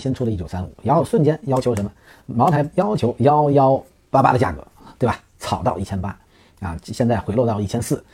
[0.00, 1.92] 新出的一九三五，然后瞬间要求什么？
[2.26, 4.66] 茅台要求幺幺八八的价格，
[4.98, 5.20] 对吧？
[5.38, 6.16] 炒到一千八
[6.60, 8.04] 啊，现在回落到一千四。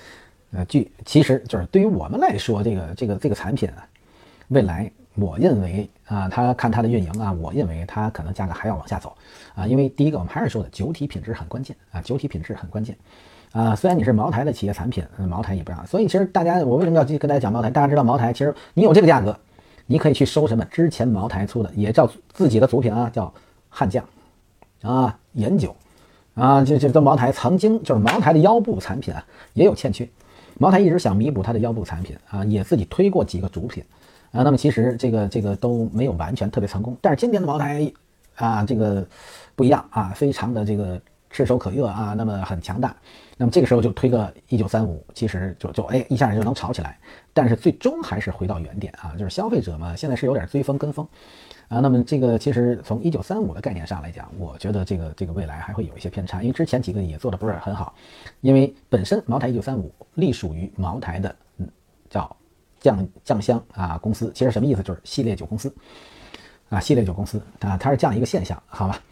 [0.52, 3.84] 呃，据其实就是对于我们来说，这个这个这个产品啊，
[4.48, 9.14] 未来我认为啊，它看它的运营啊，我认为它可能价格还要往下走
[9.56, 12.96] 啊，因为第一个我们还是说的酒体品质很关键啊，酒体品质很关键
[13.50, 13.74] 啊。
[13.74, 17.68] 虽然你是茅台的企业产品，茅台也不让，所以其实大家我为什么要继续跟大家讲茅台？
[17.68, 19.36] 大家知道茅台，其实你有这个价格，
[19.86, 20.64] 你可以去收什么？
[20.66, 23.32] 之前茅台出的也叫自己的组品啊，叫
[23.68, 24.04] 悍将
[24.82, 25.74] 啊，盐酒
[26.34, 30.08] 啊，这这都茅台曾经就是茅台的腰部产品啊，也有欠缺。
[30.58, 33.84] 茅台一直想弥补它的腰部产品啊，也自己推过几个主品
[34.32, 36.96] 啊，那么其实这个这个都没有完全特别成功。
[37.00, 37.90] 但是今天的茅台
[38.34, 39.06] 啊，这个
[39.54, 41.00] 不一样啊，非常的这个
[41.30, 42.94] 炙手可热啊，那么很强大。
[43.36, 46.98] 那么这个时候就推个一九三五，其实就就哎一下就能炒起来。
[47.34, 51.06] 但是最终还是回到原点啊，就是消费者嘛，现在是有点追风跟风。
[51.68, 57.92] 啊，那么这个其实从一九三五的概念上来讲，我觉得这个这个未来还会有一些偏差，因为之前几个也做的不是很好，
[58.40, 61.68] 因为本身茅台一九三五隶属于茅台的嗯
[62.08, 62.36] 叫
[62.78, 65.74] 酱酱香啊公司，其实什么意思就是系列酒公司
[66.68, 69.02] 啊系列酒公司啊，它是这样一个现象，好吧？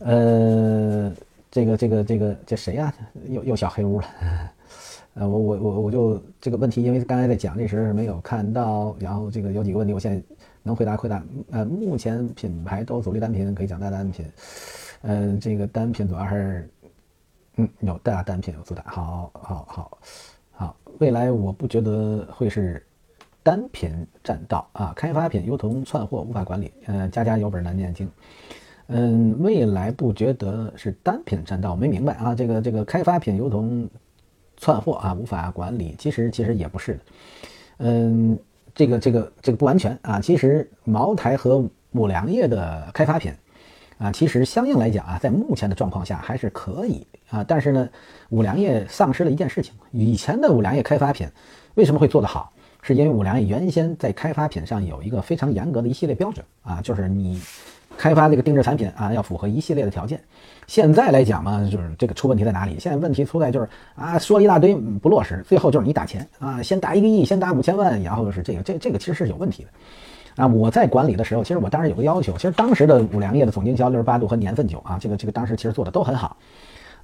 [0.00, 1.10] 呃，
[1.52, 2.92] 这个这个这个这谁呀？
[3.28, 4.06] 又又小黑屋了，
[5.14, 10.20] 呃，我我我我就这个问题，因为刚才在讲那时没有看到，然后这个有几个问题，我现在。
[10.64, 14.24] 能回答回答，呃，目前品牌都主力单品可以讲大单品，
[15.00, 16.70] 嗯，这个单品主要是，
[17.56, 19.98] 嗯，有大单品有主打，好，好，好，
[20.52, 22.80] 好，未来我不觉得会是
[23.42, 28.08] 单品占道啊，开发品优同串货无法管理，呃，家家有本难念经，
[28.92, 33.88] 嗯，未来不觉得是单品占道，没明白啊，这个这个开发品如同
[34.56, 37.00] 串货啊无法管理，其实其实也不是的，
[37.78, 38.38] 嗯。
[38.74, 43.30] 这个这个这个不完全啊，其实茅台和五粮液的开发品
[43.98, 47.44] 啊，其实相应来讲啊，在目前的状况下还是可以啊。
[47.44, 47.86] 但是呢，
[48.30, 51.28] 五粮液丧失了一件事情，以前的五粮液开发品
[51.74, 52.50] 为什么会做得好？
[52.80, 57.38] 是因为五粮液原先在开发品上有一个非常严格的一系列标准啊，就是你。
[58.02, 60.20] 开发这个定制产品啊，要符合一系列的条件。
[60.66, 62.76] 现在来讲嘛，就是这个出问题在哪里？
[62.80, 70.48] 现在问题出在就是啊，说一大堆不落实，最后就是你打钱啊，先打一个亿，先打五千万，然后是这个，这这个其实是有问题的啊。
[70.48, 76.36] 我在管理的时候，其实我当时有个要求，其实当时的五粮液的总经销六十八度和年份酒啊，这个这个当时其实做的都很好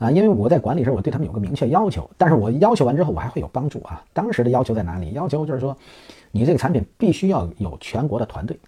[0.00, 0.10] 啊。
[0.10, 4.03] 因为我在管理时候，我对他们有个明确要求，但是我要求完之后，我还会有帮助啊。
[4.12, 5.12] 当时的要求在哪里？
[5.12, 5.76] 要求就是说，
[6.32, 8.59] 你这个产品必须要有全国的团队。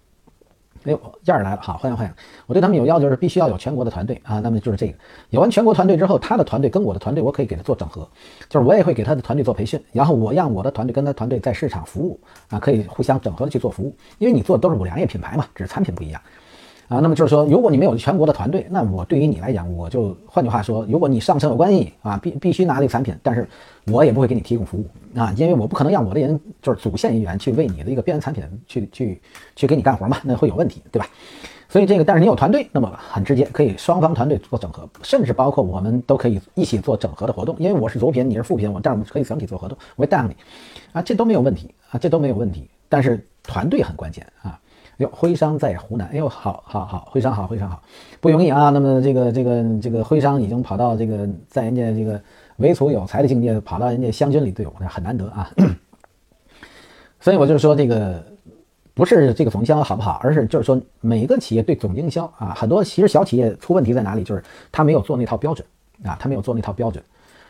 [0.85, 2.13] 哎呦，燕儿来了，好，欢迎欢迎。
[2.47, 4.95] 我对他们有要求是必须要有全国的团队啊，那么就是这个，
[5.29, 8.09] 有完全国团队之后，他的团队跟我的团队，我可以给他做整合，
[8.49, 12.19] 就是我也会给他的团队做培训，然后我让我的团队跟他团队在市场服务
[12.49, 16.21] 啊，可以互相整合的去做服务，因为你做的都是五粮液品牌嘛，只是产品不一样。
[16.91, 23.49] 啊，那么就是说，如果你没有全国的团队，那我对于你来讲，我就换句话说，如果你上层有关系啊，必必须拿这个产品，但是
[23.87, 24.85] 我也不会给你提供服务
[25.17, 29.23] 啊，因为我不可能让我的人就是主线人员去为你的一个边缘产品去去
[29.55, 31.07] 去给你干活嘛，那会有问题，对吧？
[31.69, 40.35] 所以这个，但是你有团队，那么很直接，可以双方团队做整合，甚至包括我们都可以一起做整合的活动，因为我是主品，你是副品，我但是我们可以整体做活动，我会带上你
[40.91, 44.59] 啊，这都没有问题啊，这都没有问题，但是团队很关键啊。
[45.01, 47.83] 哟，徽商在湖南，哎呦，好好好，徽商好，徽商好，
[48.21, 48.69] 不容易啊。
[48.69, 52.21] 那么这个这个这个徽商已经跑到这个在人家这个
[52.57, 55.51] 唯楚有才的境界，跑到人家湘军里队伍，那很难得啊。
[57.19, 58.23] 所以我就是说，这个
[58.93, 65.67] 不是这个总经销好不好，而是就是说每一个企业对总经销啊，很多其实小企业出问题在哪里，就是他没有做那套标准
[66.05, 67.03] 啊，他没有做那套标准。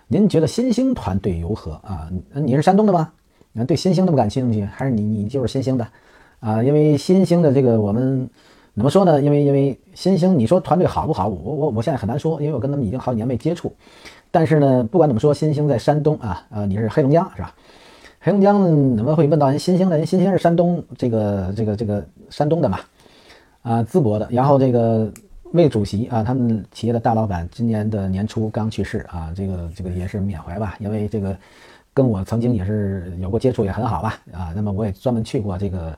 [0.06, 2.08] 您觉得新兴团队如何啊？
[2.32, 3.12] 你是山东的吗？
[3.52, 5.84] 你对新兴那么感兴趣，还是你你就是新兴的？
[6.40, 8.28] 啊，因为新兴的这个我们
[8.74, 9.20] 怎么说呢？
[9.20, 11.28] 因为因为新兴，你说团队好不好？
[11.28, 13.70] 我我我现在很难说，因为我跟他们已经好几年没接触。
[14.30, 17.54] 但是呢，不管怎么说，新兴在山东啊，呃，你是黑龙江是吧？
[18.20, 18.62] 黑龙江
[18.96, 19.98] 怎么会问到人新兴的？
[19.98, 22.78] 人新兴是山东这个这个这个山东的嘛？
[23.62, 24.26] 啊，淄博的。
[24.30, 25.12] 然后这个
[25.52, 31.36] 魏主席啊，他们企业的大老板今年的年初刚去世啊，这个这个也是缅怀吧，因为这个
[31.92, 34.18] 跟我曾经也是有过接触，也很好吧？
[34.32, 35.94] 啊，那么我也专门去过这个。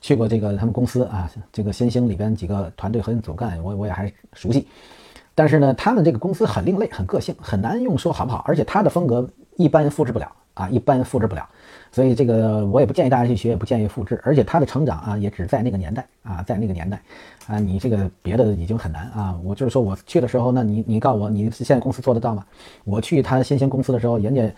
[0.00, 4.66] 去过这个他们公司啊，这个新兴里边几个团队核心总干，我我也还熟悉。
[5.34, 8.42] 但是呢，他们这个公司很另类，很个性，很难用说好不好。
[8.46, 11.48] 而且他的风格一般复制不了啊，一般复制不了。
[11.92, 14.20] 所以这个我也不建议大家去学，也不建议复制。
[14.24, 17.00] 而且他的成长啊，也只在那个年代啊，在那个年代
[17.46, 19.38] 啊，你这个别的已经很难啊。
[19.44, 22.44] 我就是说我去的时候，那你你告诉我，你现在公司做得到吗？
[22.84, 24.50] 我去他新兴公司的时候，人家。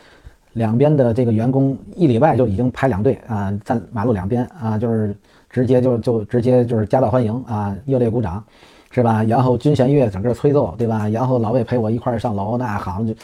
[0.52, 5.16] 两边的这个员工一里外就已经排两队啊，在马路两边啊，就是
[5.48, 8.44] 直接就就直接就是夹道欢迎啊，热烈鼓掌，
[8.90, 9.22] 是吧？
[9.24, 11.08] 然后军弦乐整个吹奏，对吧？
[11.08, 13.14] 然后老魏陪我一块儿上楼，那好像就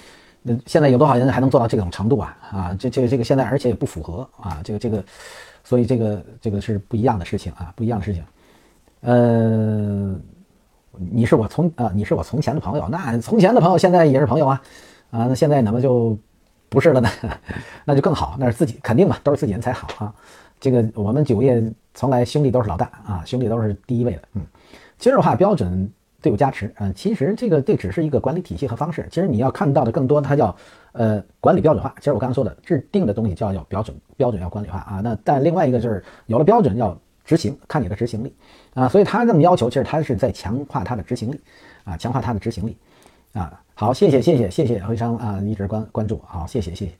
[0.42, 2.36] 那现在有多少人还能做到这种程度啊？
[2.50, 5.04] 啊，这这个这个现在而且也不符合啊，这个这个，
[5.64, 8.22] 所以这个这个是不一样的事情啊，不一样的事情。
[9.02, 10.16] 呃，
[10.92, 14.62] 你是我从啊，你是我从前的朋友，那从前的朋友现在也是朋友啊，
[15.10, 16.19] 啊，那现在怎么就？
[16.69, 17.09] 不是了呢，
[17.85, 20.15] 那就更好，那是自己肯定嘛，都是自己人才好啊。
[20.61, 21.62] 这个我们酒业
[21.94, 24.23] 从来兄弟都是老大啊，兄弟都是第一位的。
[24.35, 24.43] 嗯，
[24.99, 29.06] 今日化标准对我加持啊，其实这个这只是一个管理体系和方式。
[29.09, 30.55] 其实你要看到的更多，它叫
[30.93, 31.94] 呃管理标准化。
[31.99, 35.00] 其实我刚刚说的制定的东西叫要标准，标准要管理化啊。
[35.03, 38.35] 那但另外一个就是有了标准要执行，看你的执行力
[38.75, 38.88] 啊。
[38.88, 41.41] 所以他这么要求，其实他是在强化他的执行力
[41.85, 42.76] 啊，强化他的执行力
[43.32, 43.61] 啊。
[43.80, 46.92] 好，谢谢谢谢谢谢辉商啊，一直关关注，好，谢谢谢谢。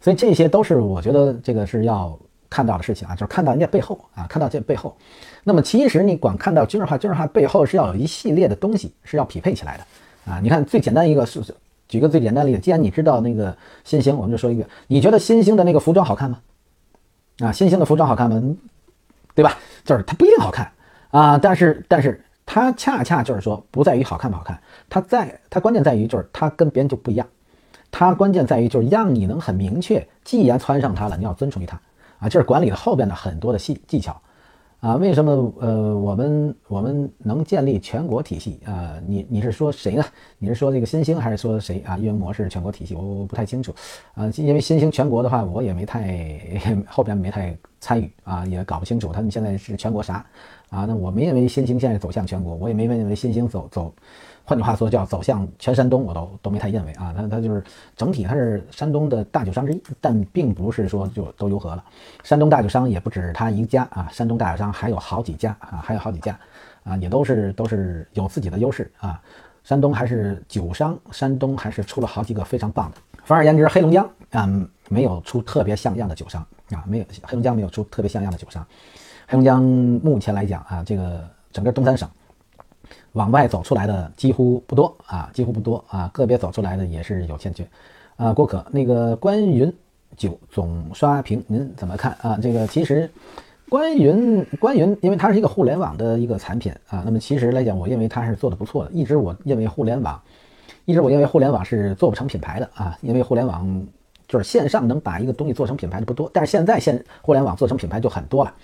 [0.00, 2.18] 所以这些都是我觉得这个是要
[2.48, 4.96] 看到的事情啊，就是看到人家背后啊，看到这背后。
[5.44, 10.40] 那么其实你光看到军事化，军事化背后是要有一系列的东西是要匹配起来的啊。
[10.40, 11.42] 你看最简单一个是，
[11.86, 13.54] 举个最简单的例子，既然你知道那个
[13.84, 16.40] 新兴，我们就说一个，你觉得新兴的那个服装好看吗？
[17.40, 18.42] 啊，新兴的服装好看吗？
[19.34, 19.58] 对吧？
[19.84, 20.72] 就是它不一定好看
[21.10, 22.24] 啊，但是但是。
[22.50, 24.58] 它恰恰就是说，不在于好看不好看，
[24.88, 27.26] 它在它关键在于就是它跟别人就不一样，
[27.90, 31.78] 它关键在于就是让你能很明确，既然穿上它了，你要遵从于它
[32.20, 34.18] 啊，这是管理的后边的很多的细技巧
[34.80, 34.94] 啊。
[34.96, 38.94] 为什么呃我们我们能建立全国体系啊？
[39.06, 40.04] 你你是说谁呢？
[40.38, 41.98] 你是说这个新兴还是说谁啊？
[41.98, 43.74] 运营模式全国体系，我我不太清楚
[44.14, 46.18] 啊，因为新兴全国的话，我也没太
[46.88, 50.24] 后边没太参与啊，也搞不清楚他们现在是全国啥。
[50.70, 53.90] 啊，那我没认为新兴现在走向全国，我也没认为新兴走走，
[54.44, 57.14] 换句话说叫走向全山东，我都都没太认为啊。
[57.16, 57.64] 它它就是
[57.96, 61.82] 整体它是山东的大酒商之一，但并不是说就都融合了。
[62.22, 66.38] 山东大酒商也不止他一家啊，山东大酒商还有好几家啊，还有好几家
[66.84, 69.18] 啊，也都是都是有自己的优势啊。
[69.64, 72.98] 山东还是酒商，山东还是出了好几个非常棒的。
[73.24, 78.66] 反而言之，黑龙江嗯没有出特别像样的酒商啊，没有黑龙江没有出特别像样的酒商。
[79.26, 81.22] 黑龙江目前来讲啊，这个
[81.52, 82.08] 整个东三省
[83.12, 87.66] 往外走出来的几乎不多啊，几乎不多啊，个别走出来的也是有欠缺
[88.16, 88.32] 啊。
[88.32, 89.72] 郭可那个关云
[90.16, 92.38] 酒总刷屏，您怎么看啊？
[92.40, 93.10] 这个其实
[93.68, 98.90] 关云关云，因为它是一个互联网的一个产品啊，那么其实来讲，我认为它是做的不错的。
[98.92, 100.20] 一直我认为互联网，
[100.86, 103.86] 一直我认为互联网是做不成品牌的啊，因为互联网
[104.28, 108.54] 就是线上能把一个东西做成品牌的不多，但是现在现互联网做成品牌就很多了。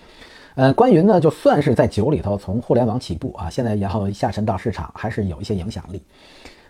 [0.56, 6.00] 呃，关云呢，就算是在酒里头从互联网起步啊，现在然后下沉到市场，还是有一些影响力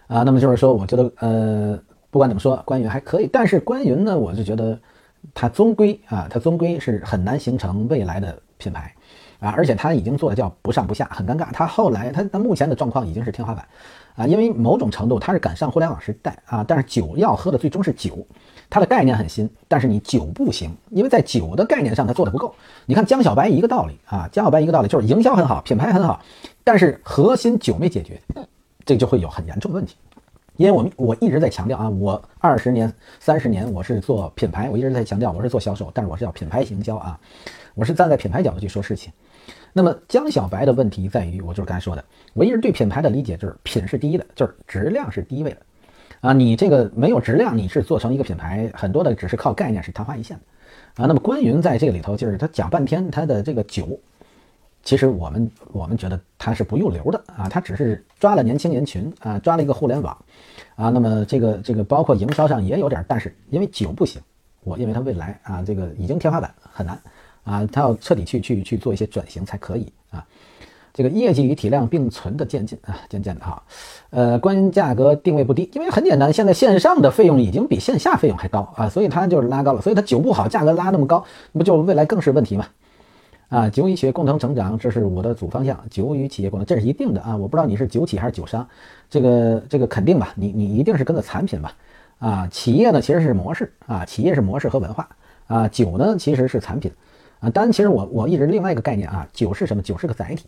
[0.06, 0.22] 啊。
[0.22, 1.78] 那么就是说，我觉得呃，
[2.10, 3.28] 不管怎么说，关云还可以。
[3.30, 4.78] 但是关云呢，我就觉得
[5.34, 8.94] 它终归啊，它终归是很难形成未来的品牌
[9.38, 11.52] 啊，而且他已经做的叫不上不下，很尴尬。
[11.52, 13.66] 他后来他他目前的状况已经是天花板
[14.16, 18.26] 啊，因为某种程度他是赶上互联网时代啊，但是酒要喝的最终是酒。
[18.74, 22.52] 它的概念很新，但是你酒不行，因为在酒的概念上它做的不够。
[22.86, 26.20] 你看江小白一个道理啊，江小白一个道理就是营销很好，品牌很好，
[26.64, 28.20] 但是核心酒没解决，
[28.84, 29.94] 这就会有很严重的问题。
[30.56, 37.16] 因为我们我一直在强调啊，我二十年、三十年我是做品牌，我一直在强调我是做销售，但是我是要品牌营销啊，
[37.76, 39.12] 我是站在品牌角度去说事情。
[39.72, 45.58] 那么江小白的问题在于，我就是刚才说的，我一直对品牌的理解就是品是第一的，就是质量是第一位的。
[46.24, 51.06] 啊，你这个没有质量，你是做成一个品牌，很多的只是靠概念，是昙花一现的啊。
[51.06, 54.00] 那么关云在这个里头，就是他讲半天，他的这个酒，
[54.82, 60.16] 其实我们我们觉得他是不入流的啊，他只是抓了年轻人群啊，抓了一个互联网
[60.76, 60.88] 啊。
[60.88, 64.22] 那么这个这个包括营销上也有点，但是因为酒不行，
[64.62, 66.98] 我认为他未来啊，这个已经天花板很难
[67.44, 70.26] 啊，他要彻底去去去做一些转型才可以啊。
[70.94, 73.60] 这个业绩与体量并存的渐进啊，渐渐的哈，
[74.10, 82.66] 呃，关于价格定位不低，因为很简单，现在线上的费用已经比线下费用还高啊，所以它就是拉高了，所以它酒不好，价格拉那么高，不就未来更是问题吗？
[83.48, 88.64] 啊，酒与企业共同成长，这是我的主方向，酒与企业共同，这是一定的啊，我不知道你是酒企还是酒商，
[89.10, 91.72] 这个这个肯定吧，你你一定是跟着产品吧，
[92.20, 95.08] 啊，企业呢其实是模式啊，企业是模式和文化
[95.48, 96.90] 啊，酒呢其实是产品
[97.40, 99.82] 啊，当然其实我我一直另外一个概念啊，酒是什么？
[99.82, 100.46] 酒是个载体。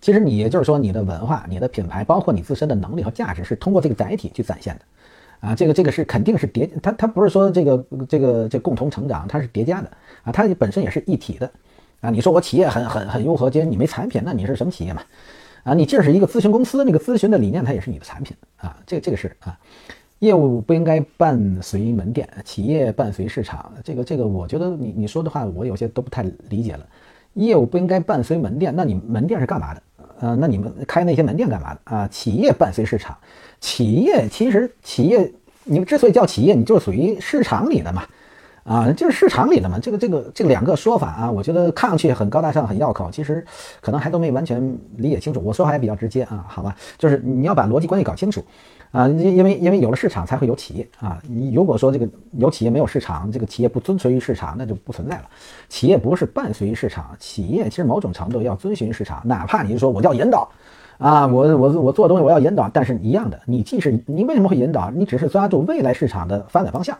[0.00, 9.90] 其实你也就是说，你的文化、你的品牌，包括你自身的能力和价值，是通过这个载体去展现的，啊，这个这个是肯定是叠，它它不是说这个这个这共同成长，它是叠加的，
[10.22, 11.50] 啊，它本身也是一体的，
[12.00, 15.02] 啊，你说我企业很很很如何，今天你没产品，那你是什么企业嘛？
[15.64, 19.58] 啊，你这是一个咨询公司，那个咨询的理念它也是你的产品，啊，这个这个是啊，
[20.20, 26.86] 业务不应该伴随门店，企业伴随市场，这个这个我觉得你你说的话我有些都不太理解了。
[27.34, 29.82] 业务不应该伴随门店，那你门店是干嘛的？
[30.20, 32.08] 呃，那你们开那些门店干嘛的啊？
[32.08, 33.16] 企业伴随市场，
[33.60, 35.32] 企业其实企业
[35.64, 38.04] 你们之所以叫企业，你就属于市场里的嘛。
[38.64, 43.42] 啊，就是市场里的嘛，这个这个这两个说法啊，我觉得看上去很高大上、很绕口，其实
[43.80, 44.60] 可能还都没完全
[44.96, 45.40] 理解清楚。
[45.42, 48.44] 我说话也比较直接啊，好吧，就是你要把逻辑关系搞清楚
[48.90, 51.20] 啊，因因为因为有了市场才会有企业啊。
[51.28, 55.24] 你如果说这个有企业没有市场，这个企业不遵循于市场，那就不存在了。
[55.68, 60.50] 企业不是伴随于市场，企业其实某种程度要遵循市场，哪怕你说我叫引导
[60.98, 64.90] 啊，我我我做东西我要引导，但是一样的，你既是你为什么会引导？
[64.90, 66.96] 你只是抓住未来市场的发展方向。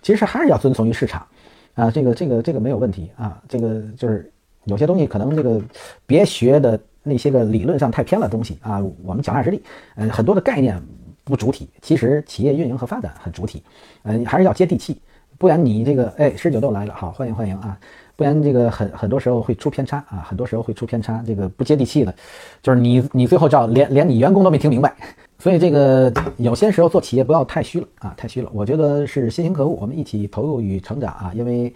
[0.00, 1.26] 其实还是要遵从于市场，
[1.74, 4.32] 啊，这个这个这个没有问题啊，这个就是
[4.64, 5.60] 有些东西可能这个
[6.06, 9.62] 别学的那些个理论上太偏了东西啊，我们脚踏实地，
[9.96, 10.80] 嗯，很多的概念
[11.24, 13.62] 不主体，其实企业运营和发展很主体，
[14.02, 15.00] 嗯，还是要接地气，
[15.38, 17.78] 不然你这个哎十九豆来了，好欢迎欢迎啊，
[18.16, 22.14] 不然这个很很多时候会出偏差啊，很多时候会出偏差，这个不接地气的，
[22.62, 24.94] 就是你你最后照连连你员工都没听明白。
[25.38, 28.48] 所以这个有些时候做企业不要太虚了啊，太虚了。
[28.54, 31.32] 我觉得是新型客户，我们一起投入与成长啊。
[31.34, 31.74] 因为，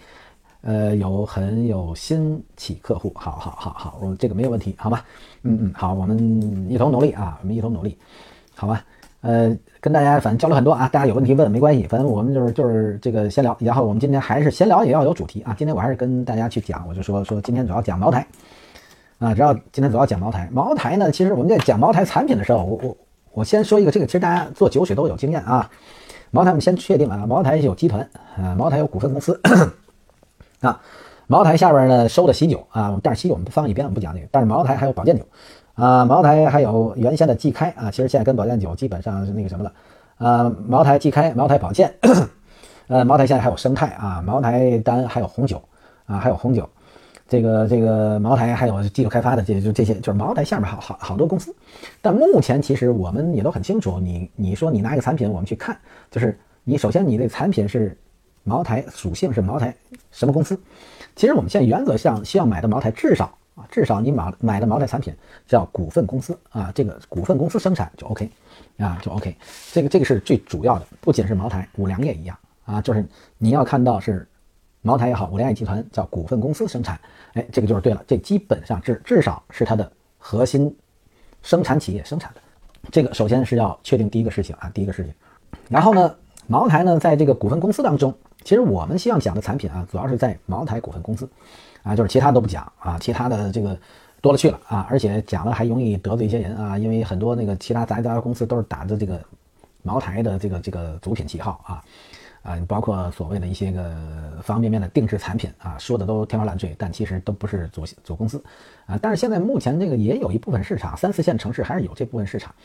[0.61, 5.03] 呃，有很有新起客户，好好好好，我这个没有问题，好吧？
[5.43, 6.17] 嗯嗯，好，我们
[6.69, 7.97] 一同努力啊，我们一同努力，
[8.55, 8.85] 好吧？
[9.21, 13.55] 呃，跟大家反正交流很多啊，大家有问题问没关系，反正我们就是就是这个先聊。
[13.59, 15.55] 然后我们今天还是闲聊，也要有主题啊。
[15.57, 18.25] 今天我还是跟大家去讲，我就说说今天主要讲茅台
[19.19, 20.49] 啊，主要今天主要讲茅台。
[20.51, 22.97] 茅台呢，其实我们在讲茅台产品的时候，我我。
[23.33, 25.69] 我先说一个，这个其实大家做酒水都有经验啊。
[26.31, 28.01] 茅台我们先确定啊，茅台有集团
[28.35, 29.39] 啊，茅台有股份公司
[30.61, 30.81] 啊。
[31.27, 34.27] 茅台下边呢收的喜酒啊，但是喜酒我们放一边，我们不讲这个。
[34.31, 35.23] 但是茅台还有保健酒
[35.77, 39.71] 啊，茅台还有原先的季开啊，其实现在跟保健酒基本上是那个什么了
[40.17, 40.51] 啊。
[40.67, 41.93] 茅台季开、茅台保健，
[42.87, 45.61] 呃，茅台现在还有生态啊，茅台单还有红酒
[46.07, 46.67] 啊，还有红酒。
[47.29, 51.53] 这个这个茅台还有技术开发的，这就这些，就是茅台下面好好好多公司。
[52.01, 55.77] 但目前其实我们也都很清楚，你你说你拿一个产品，我们去看，
[56.09, 57.95] 就是你首先你的产品是
[58.43, 59.75] 茅台属性是茅台
[60.09, 60.59] 什么公司？
[61.15, 65.13] 其实我们现在原则上需要买的茅台至少啊，至少你买买的茅台产品
[65.45, 68.29] 叫股份公司啊，这个股份公司生产就 OK
[68.77, 69.35] 啊，就 OK。
[69.73, 73.05] 这个这个是最主要的，不仅是茅台，五粮液一样啊，就是
[73.37, 74.25] 你要看到是。
[74.83, 76.97] 茅台也好，五粮液集团叫股份公司生产，
[77.33, 80.73] 哎，这个就是对了，这基本上至至少是它的核心
[81.41, 82.41] 生产企业生产的。
[82.89, 85.13] 这个首先是要确定第一个事情啊，第一个事情。
[85.67, 91.27] 然后呢，茅台呢在这个股份公司当中，其实我们希望讲的产品啊，主要是在茅台股份公司
[91.87, 93.77] 啊，就是其他都不讲啊，其他的这个
[94.21, 99.19] 多了去了啊，而且讲了还容易得罪一些人啊，因为很多那个其他杂杂公司都是打着这个
[99.83, 101.83] 茅台的这个这个主品旗号啊。
[102.43, 103.93] 啊，包括所谓的一些个
[104.41, 108.41] 方方面面的定制产品啊，说的都天花乱坠，但其实都不是主主公司
[108.85, 108.97] 啊。
[109.01, 112.55] 但是现在目前这个也有一部分市场，三四线城市还是有这部分市场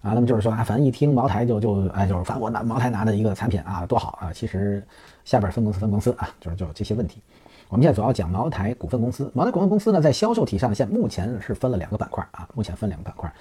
[0.00, 0.12] 啊。
[0.14, 4.32] 那么就是说啊，反正一听茅台就就哎，就是反正我拿茅台拿的一个产品啊，多好啊。
[4.32, 4.82] 其实
[5.26, 7.20] 下边分公司分公司啊，就是就这些问题。
[7.68, 9.30] 我们现在主要讲茅台股份公司。
[9.34, 13.32] 茅台股份公司呢，在销售体上现目前是分了两个板块啊，目前分两个板块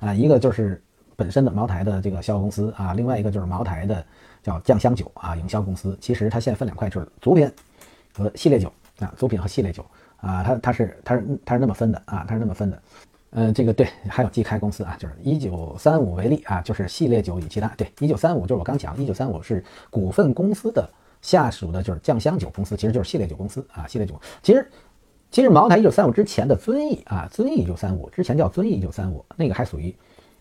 [0.00, 0.82] 啊，一个就是
[1.16, 4.04] 本身的茅台的这个销售公司啊，另外一个就是茅台的。
[4.44, 5.96] 叫酱香酒啊，营销公司。
[6.02, 7.50] 其实它现在分两块，就是组品
[8.12, 9.82] 和系列酒啊，组品和系列酒
[10.18, 12.82] 啊，它它是它是它是那么分的啊，它是那么分的。
[13.30, 17.68] 嗯，这个对，还有季开公司啊，就是一九三五为例啊，就是系列酒与其他。
[17.68, 20.86] 对，一九三五就是我刚讲，一九三五是股份公司的
[21.24, 24.14] 下属的，就是酱香酒公司，其实就是系列酒公司啊，系列酒。
[24.42, 24.70] 其实
[25.30, 29.92] 其实茅台一九三五之前的遵义啊，遵义一九三五之前叫遵义一九三五，那个还属于。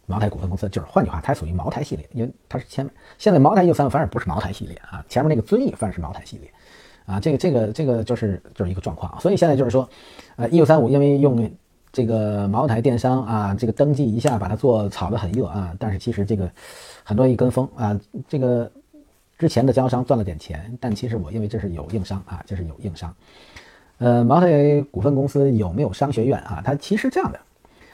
[0.06, 2.94] 茅台股份公司就是，换句话，它属于茅台系列，因为它是前面。
[3.18, 6.52] 现在茅台一九三五反而不是茅台系列啊，前面那个遵义反而是茅台系列
[7.06, 9.18] 啊，这个这个这个就是就是一个状况。
[9.22, 9.88] 所以现在就是说，
[10.36, 11.50] 呃，一九三五因为用
[11.94, 16.52] 这个茅台电商啊，这个登记一下把它做炒得很热啊，但是其实这个
[17.06, 17.98] 很多人一跟风啊，
[18.28, 18.70] 这个
[19.44, 23.14] 之前的经销商赚了点钱，但其实我因为这是有硬伤啊，这是有硬伤。
[23.98, 26.62] 呃，茅台股份公司有没有商学院啊？
[26.64, 27.38] 它其实这样的。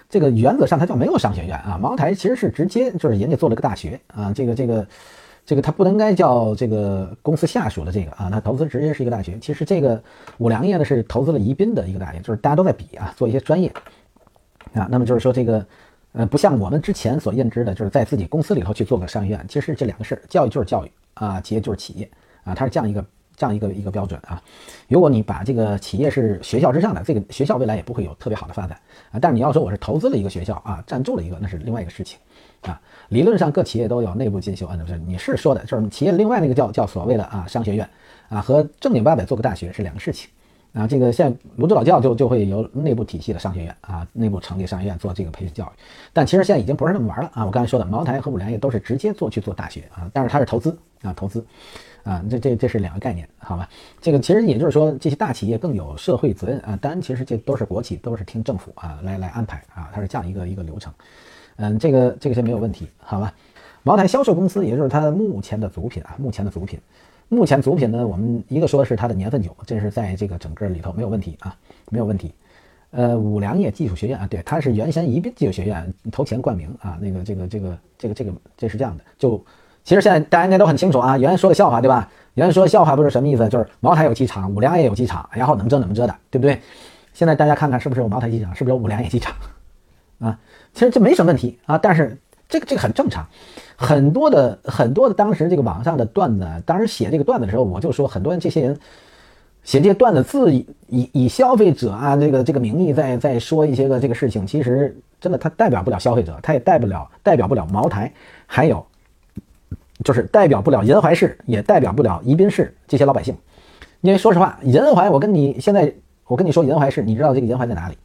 [0.07, 4.87] 这个原则上它叫没有商学院啊，茅台其实是直接就是人家做了个大学啊，这个这个
[5.43, 9.39] 这个它不应该叫这个公司下属的这个啊，它投资直接是一个大学。
[9.39, 9.99] 其实这个
[10.37, 13.73] 五粮液呢是投资了宜宾的一个大学，就是大家都在比啊，做一些专业
[14.75, 14.87] 啊。
[14.91, 15.65] 那么就是说这个
[16.11, 22.09] 呃不像我们之前所认知的，就是在自己公司里头去做个商学院，其实这两个事儿，教育就是教育啊，企业就是企业
[22.43, 23.05] 啊，它是这样一个。
[23.39, 24.43] 这样一个一个标准啊，
[24.89, 28.77] 如果你把这个企业是学校之上的，这个学校未来也不会有特别好的发展
[29.13, 29.15] 啊。
[29.17, 32.19] 但是你要说我是投资了一个学校啊，赞助了一个，那是另外一个事情
[32.63, 32.81] 啊。
[33.07, 37.89] 理论上各企业都有内部进修啊，不是你是说的，就是企业另外那个叫叫所谓的啊商学院
[38.27, 40.29] 啊，和正经八百做个大学是两个事情
[40.73, 45.79] 啊，这个现在泸州老窖就就会由内部体系的商学院啊，内部成立商学院做这个培训教育，
[46.13, 47.45] 但其实现在已经不是那么玩了啊。
[47.45, 51.43] 我刚才说的，茅台和五粮液都是直接做去做大学啊，但是它是投资啊，投资
[52.03, 53.67] 啊，这这这是两个概念，好吧？
[53.99, 56.77] 这个其实也就是说，这些大企业更有社会责任啊。
[56.79, 60.93] 当然，其实这都是国企，都是听政府啊来来安排啊，它是这样一个一个流程。
[61.55, 63.33] 嗯，这个这个是没有问题，好吧？
[63.81, 66.79] 茅台销售公司，也就是它目前的组品啊，目前的组品。
[67.29, 71.55] 目前组品呢，我们一个说是它的年份酒，这是在这个整个里头没有问题啊，
[71.89, 72.33] 没有问题。
[72.91, 79.03] 呃，五粮液技术学院啊，对，它是原先宜宾技术学院投钱冠名啊，那个这个这个这个这个这是这样的。
[79.17, 79.39] 就
[79.83, 82.11] 其实现在大家应该都很清楚啊，原来说个笑话对吧？
[82.33, 86.59] 原来说的笑话不是什么意思，就是茅台有机场，五粮液有机场，然后怎么着怎么着的，对不对？
[87.13, 89.35] 现在大家看看是不是有茅台机场，是不是有五粮液机场
[90.17, 90.39] 啊？
[90.73, 92.17] 其实这没什么问题啊，但是
[92.49, 93.25] 这个这个很正常。
[93.77, 98.77] 很多的很多的当时这个网上的段子，当时写这个段子的时候，我就说很多人这些人
[99.63, 100.65] 写这些段子，自以
[101.13, 108.11] 以消费者啊这个这个名义在在说一些个这个事情，其实真的他代表不了消费者，他也代不了代表不了茅台，
[108.45, 108.85] 还有
[110.03, 113.33] 就是代表不了银怀市，也代表不了宜宾市这些老百姓。
[114.01, 115.93] 因为说实话，银怀我跟你现在
[116.25, 117.97] 我跟你说银怀市，你知道这个银怀在哪里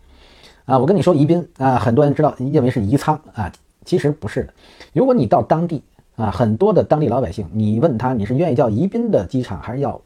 [0.67, 0.79] 啊？
[0.79, 3.51] 我跟你说宜宾啊，很多人知道认为是宜昌啊。
[3.85, 4.53] 其实不是的，
[4.93, 5.83] 如果你到当地
[6.17, 10.01] 啊，很多的当地老百姓，你问他你是愿意叫宜宾的机场还是要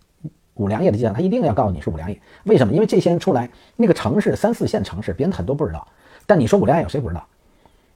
[0.54, 2.20] 五粮液的机场，他一定要告诉你是五粮液。
[2.44, 2.72] 为什么？
[2.72, 5.86] 因为这些人出来，那个城市三四线城市，别人很多不知道，
[6.26, 7.24] 但你说五粮液有谁不知道，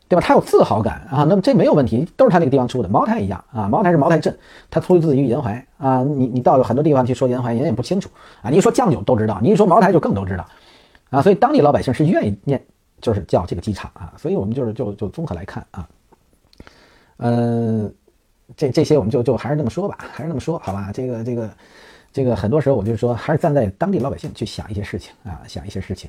[0.08, 0.24] 对吧？
[0.24, 2.88] 他有自豪感啊，那么这没有问题，都是他那个地方出的。
[2.88, 4.38] 茅台一样啊，茅台是茅台镇，
[4.70, 6.02] 它出自于银怀啊。
[6.02, 8.10] 你你到很多地方去说银怀，人也不清楚
[8.42, 8.50] 啊。
[8.50, 10.46] 你一说酱酒都知道，你一说茅台就更都知道
[11.10, 11.22] 啊。
[11.22, 12.62] 所以当地老百姓是愿意念。
[13.02, 15.88] 就是叫这个机场啊，所以我们就是就就综合来看啊，
[17.18, 17.94] 嗯，
[18.56, 20.90] 这这些我们就就还是那么说吧，还是那么说好吧？
[20.94, 21.50] 这个这个
[22.12, 26.08] 这个很多时候我就是说，还是站在当地老百姓去想一些事情啊，想一些事情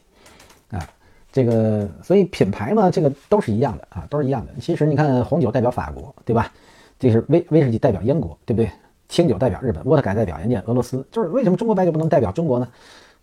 [0.69, 0.87] 啊，
[1.31, 4.53] 这个所以品牌嘛，这个都是一样的啊，都是一样的。
[4.61, 6.51] 其实你看，红酒代表法国，对吧？
[6.99, 8.71] 这是威威士忌代表英国，对不对？
[9.09, 12.67] 清酒代表日本，沃特改代表人家俄罗斯，就是为什么中国白酒不能代表中国呢？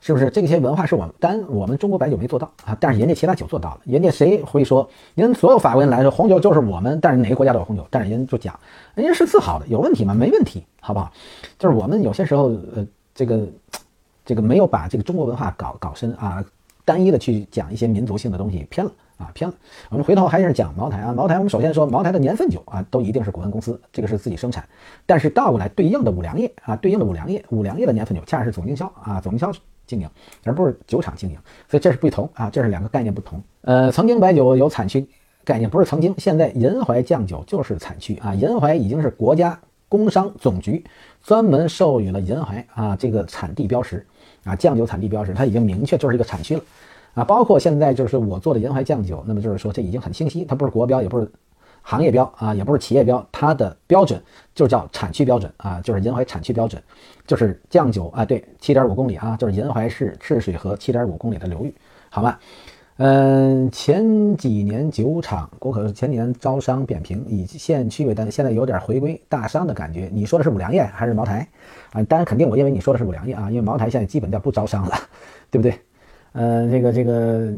[0.00, 2.74] 是不是这些文化是我们，单我们中国白酒没做到啊？
[2.80, 4.88] 但是人家其他酒做到了，人家谁会说？
[5.14, 8.58] 人所有法国人来说，红酒就是我们，但是哪个国家都有红酒，但是人家就讲，
[8.94, 10.14] 人家是自豪的，有问题吗？
[10.14, 11.12] 没问题，好不好？
[11.58, 13.46] 就是我们有些时候，呃，这个
[14.24, 16.42] 这个没有把这个中国文化搞搞深啊，
[16.86, 19.54] 单一的去讲一些民族性的东西，偏了啊，偏了。
[19.90, 24.66] 我们回头还是讲茅台啊，茅台，我们首先说茅台的年份酒啊，都一定是国营公司，这个是自己生产，
[25.04, 29.52] 但是倒过来对应的五粮液啊，对应的五粮液，五粮液的年份酒恰恰是总经销啊，总经销。
[29.90, 30.08] 经营，
[30.44, 31.36] 而不是酒厂经营，
[31.68, 33.42] 所以这是不同啊，这是两个概念不同。
[33.62, 35.04] 呃，曾经白酒有产区
[35.44, 38.32] 概念，不是曾经，现在银怀酱酒就是产区啊。
[38.34, 40.84] 银怀已经是国家工商总局
[41.22, 44.06] 专门授予了银怀啊这个产地标识
[44.44, 46.62] 啊，酱酒产地标识，它已经明确就是一个产区了
[47.14, 47.24] 啊。
[47.24, 51.30] 包括现在就是我做的银怀酱酒，那么就是说这已经很清晰，它不是国标，也不是。
[51.82, 54.22] 行业标啊，也不是企业标，它的标准
[54.54, 56.82] 就是叫产区标准啊，就是银怀产区标准，
[57.26, 61.74] 就是酱酒啊，对，七点五公里啊，就是银怀市赤水河七点五公里的流域，
[62.08, 62.38] 好吧？
[62.98, 70.10] 嗯，前几年酒厂国可前几年招商扁平，以县区为单位，现在有点回归大商的感觉。
[70.12, 71.48] 你说的是五粮液还是茅台
[71.92, 72.02] 啊？
[72.02, 74.94] 当然肯定，我认为你说的是五粮液啊，因为茅台现在基本叫不招商了，
[75.50, 75.74] 对不对？
[76.32, 77.52] 嗯，这个这个。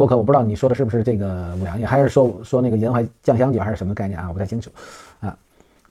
[0.00, 4.28] 郭客，我不知道你说的是不是这个五粮液，还是说说那个银怀酱香酒，还是什么概念啊？
[4.28, 4.70] 我不太清楚
[5.20, 5.36] 啊。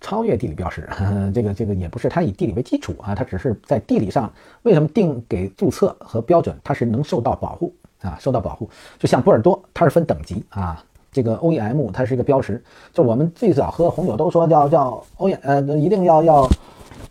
[0.01, 0.89] 超越地理标识，
[1.31, 8.67] 这个这个也不是，它以地理为基础啊，它只是在地理上为什么定给注册和标准，它是能受到保护啊，受到保护。
[8.97, 12.59] 就像波尔多，它是分等级啊，这个 OEM 它是一个标识，
[12.91, 16.49] 就我们最早喝红酒都说叫叫 O E 呃，一定要要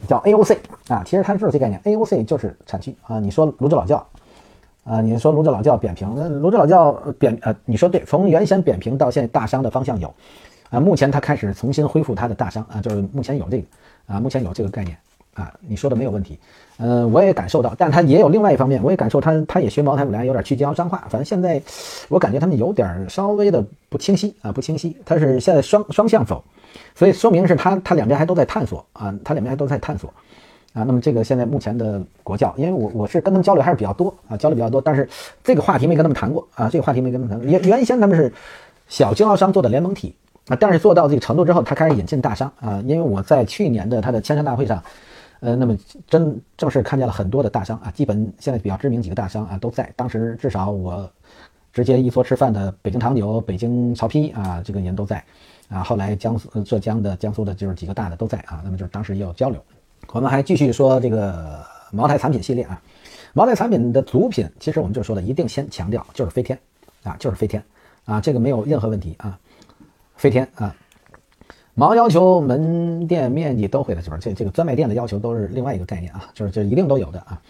[0.08, 0.56] 叫 AOC
[0.88, 3.20] 啊，其实它就是这概念，AOC 就是产区啊。
[3.20, 4.04] 你说泸州老窖。
[4.88, 10.12] 啊，你说泸州老窖扁平，那泸州老窖扁呃，你说对，从原先扁平到现在大商的方向有，
[10.70, 13.64] 啊，目前它开始重新恢复它的大商啊，就是目前有这个
[14.06, 14.96] 啊，目前有这个概念
[15.34, 16.38] 啊，你说的没有问题，
[16.78, 21.62] 呃，我也感受到，但它也有另外一方面，我也感受它，它也学茅台五粮有点去经商化，反正现在
[22.08, 26.42] 我感觉他们有点稍微的不清晰啊，不清晰，它是现在双双向走，
[26.94, 30.10] 所以说明是它它两边还都在探索啊，它两边还都在探索。
[30.78, 35.08] 啊，那么这个现在目前的国教，因为我我是跟他们交流还是比较多啊，交流比较多，但是
[35.42, 37.50] 这个话题没跟他们谈过啊，这个话题没跟他们谈。
[37.50, 38.32] 原原先他们是
[38.86, 40.14] 小经销商做的联盟体
[40.46, 42.80] 啊，但是做到这个程度之后，他开始引进大商啊。
[42.86, 44.80] 因为我在去年的他的签商大会上，
[45.40, 49.92] 呃，那么真正式看见了很多的大商啊，基本现在比较知名几个大商啊都在。
[49.96, 51.10] 当时至少我
[51.72, 55.22] 直接一桌吃饭的北京糖酒、北京曹丕啊，这个人都在
[55.68, 55.82] 啊。
[55.82, 58.60] 后来江苏、浙江的、江苏的，就是几个大的都在啊。
[58.64, 59.60] 那么就是当时也有交流。
[60.12, 62.80] 我们还继续说这个茅台产品系列啊，
[63.34, 66.58] 茅台产品的主品，其实我们就说了，一定先强调就是飞天
[67.02, 67.62] 啊，就是飞天
[68.04, 69.38] 啊，这个没有任何问题啊，
[70.16, 70.74] 飞天啊。
[71.74, 77.40] 毛要求门店面积都会的，就是这这个专卖店的要求都是另外一个概念啊，就是这一定都有的啊。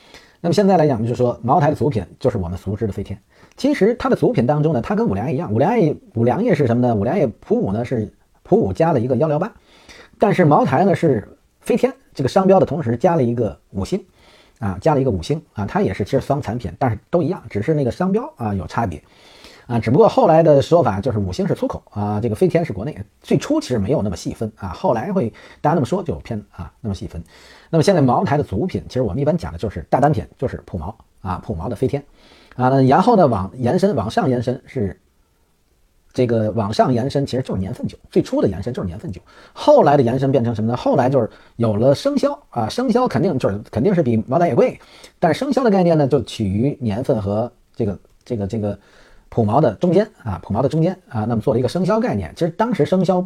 [0.41, 3.19] 那么现在来讲，就是说茅台的主品就是我们熟知的飞天。
[3.57, 6.95] 其实它的主品当中呢，它跟五粮液一样，五粮液五粮液是什么呢？
[6.95, 9.51] 五粮液普五呢是普五加了一个幺幺八，
[10.19, 11.27] 但是茅台呢是
[11.63, 14.05] 飞天这个商标的同时加了一个五星
[14.59, 19.01] 啊，加了一个五星啊，它也是其实双产品，但是都一样，只是那个商标啊有差别。
[19.69, 22.99] 啊，只不过后来的说法就是五星是出口啊，这个飞天是国内。
[23.21, 27.23] 最初其实没有那么细分啊，后来会大家那么说就偏啊那么细分。
[27.71, 32.03] 那么现在茅台的主品，其实我们一般讲的就是大单品，就是普茅啊，普茅的飞天
[32.57, 32.69] 啊。
[32.81, 35.01] 然后呢，往延伸往上延伸是
[36.19, 37.97] 这个往上延伸，其实就是年份酒。
[38.11, 39.21] 最初的延伸就是年份酒，
[39.53, 40.77] 后来的延伸变成什么呢？
[40.77, 44.77] 后来就是有了生肖啊，生肖肯定就是肯定是比茅台也贵，
[45.21, 48.77] 但是生肖的概念呢，就取于年份和这个这个这个。
[49.31, 52.33] 普茅的中间啊，普茅的中间啊，那么做了一个生肖概念。
[52.35, 53.23] 其实当时生肖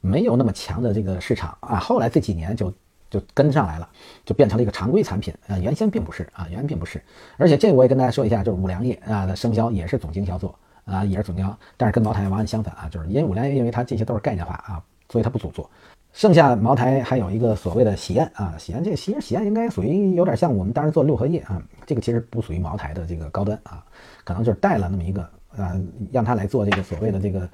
[0.00, 2.72] 没有那么强的这个市场啊，后来这几年就
[3.10, 3.86] 就跟上来了，
[4.24, 5.58] 就变成了一个常规产品啊。
[5.58, 6.98] 原先并不是啊，原先并不是。
[7.36, 15.68] 而且这个我也跟大家说一下，就是五粮液啊的生肖也是总经销做啊，也是总经销，但是跟茅台完全相反啊，就是因为五粮液，因为它这些都是概念化啊，所以它不主做。
[16.12, 23.84] 剩下茅台还有一个所谓的喜宴啊，喜宴这个其实喜宴应该属于有点像我们当时做六合液啊，这个其实不属于茅台的这个高端啊，
[24.22, 25.22] 可能就是带了那么一个
[25.56, 25.74] 啊，
[26.12, 27.48] 让他来做这个所谓的这个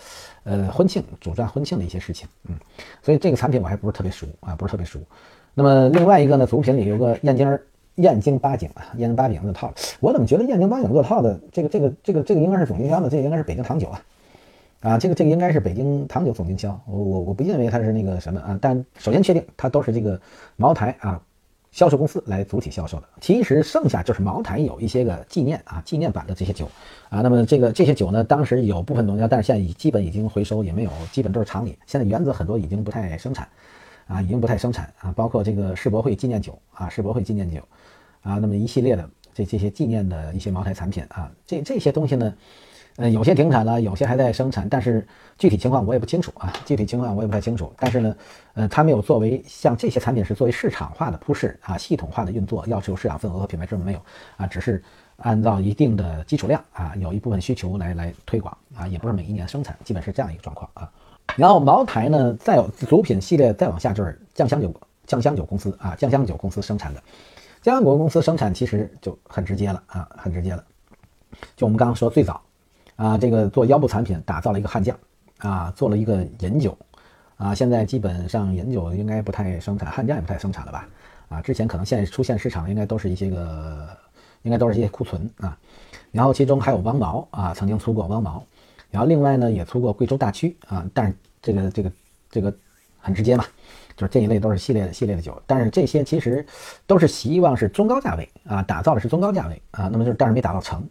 [0.45, 2.55] 呃婚庆主抓婚庆的一些事情，嗯，
[3.03, 5.01] 所以这个产品我还不是特别熟啊，不是特别熟。
[5.55, 7.63] 那么另外一个呢，主品里有个燕京儿
[7.97, 14.03] 燕京八景啊，燕京八景的套，我怎么觉得燕京八景做套的这个这个这个这个应该是总经销的，这个应该是北京糖酒啊。
[14.81, 20.19] 啊，这个这个应该是北京糖酒总经销，我我我不认为它是那个什么啊，但首先确定它都是这个
[20.57, 21.21] 茅台啊
[21.71, 23.07] 销售公司来主体销售的。
[23.21, 26.67] 其实剩下就是茅台有一些个纪念啊纪念版的这些酒
[27.11, 31.77] 啊，那么这个这些酒呢，当时有部分农家，但是现在已基本已经回收，也没有，基本都是厂里。
[31.87, 33.47] 现在原则很多已经不太生产
[34.07, 37.61] 啊，已经不太生产啊，包括这个世博会纪念酒啊，世博会纪念酒
[38.23, 42.35] 啊，那么一系列的这这些纪念的一些茅台产品啊，这这些东西呢。
[42.97, 45.07] 呃，有些停产了，有些还在生产，但是
[45.39, 47.73] 具体情况我也不清楚啊，具体情况我也不太清楚。
[47.79, 48.17] 但是呢，
[48.53, 54.03] 呃，它没有作为像这些产品是作为市场化的铺市啊，系统化的运作，要求市场份额和品牌知名度没有
[54.37, 54.83] 啊，只是
[55.19, 60.91] 按照一定的基础量啊，有一部分需求来来推广啊，也不是每一年生产，基本是这样一个状况啊。
[61.37, 64.75] 然后茅台呢，再有主品系列再往下就是酱香酒，
[65.07, 67.03] 酱香酒公司啊，酱香酒公司生产的，
[67.63, 70.65] 酱香酒公司生产其实就很直接了啊，很直接了，
[71.57, 72.41] 就我们刚刚说最早。
[72.97, 74.95] 啊，这个做腰部产品，打造了一个悍将，
[75.39, 76.77] 啊，做了一个饮酒，
[77.39, 80.87] 啊，现在基本上饮酒应该不太生产，悍将也不太生产了吧？
[81.31, 83.89] 啊，之前可能现出现市场应该都是一些个，
[84.43, 85.57] 应该都是一些库存啊。
[86.13, 88.45] 然后其中还有汪毛啊，曾经出过汪毛，
[88.91, 91.93] 然后另外呢也出过贵州大曲啊，但是这个这个
[92.31, 92.55] 这个
[92.99, 93.47] 很直接嘛，
[94.01, 96.45] 就是这一类都是系列的系列的酒，但是这些其实
[96.87, 100.83] 都是希望是中高价位啊，打造的是中高价位啊，那么就是但是没打造成。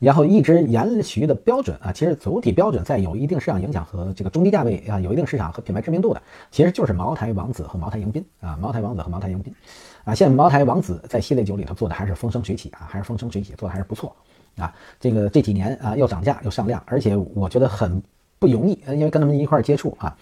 [0.00, 9.54] 然后一直延续的标准啊，其实总体标准在有一定市场影响和这个中低价位啊，有一定市场和品牌知名度的，其实就是茅台王子和茅台迎宾啊，茅台王子和茅台迎宾
[10.04, 14.14] 啊，现在茅台王子在系列酒里头做的还是风生水起啊，还是风生水起做的还是不错
[14.58, 18.02] 啊，这个这几年啊又涨价又上量，而且我觉得很
[18.38, 20.14] 不容易，因为跟他们一块儿接触啊，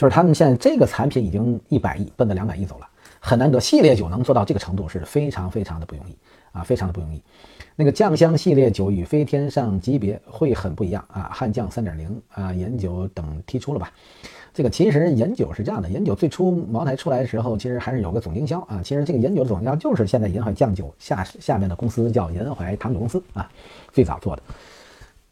[0.00, 2.88] 就是他们现在这个产品已经一百亿奔着两百亿走了，
[3.20, 6.16] 很难得系列酒能做到这个程度是非常非常的不容易
[6.52, 7.22] 啊，非常的不容易。
[7.76, 13.92] 那个酱香系列酒与飞天上级别会很不一样啊，汉酱三点零啊，饮酒等提出了吧？
[14.54, 23.46] 这个其实饮酒是这样的，饮酒最初茅台出来的时候，其实还是有个总经销啊，其实这个饮酒的总经销就是现在银怀酱酒下下面的公司叫银怀糖酒公司啊，
[23.92, 24.42] 最早做的。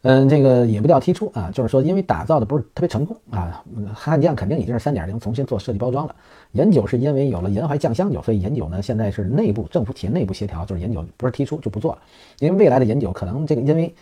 [0.01, 3.61] 嗯，这个也不叫踢出啊，就是说因为打造的不是特别成功啊。
[3.93, 6.15] 悍将肯定已经是三点零，重新做设计包装了。
[6.53, 11.99] 饮酒是因为有了银怀酱香酒，所以饮酒呢现在是内部政府企业内部协调，就是饮酒不是踢出就不做了。
[12.39, 13.93] 因为未来的饮酒可能这个因为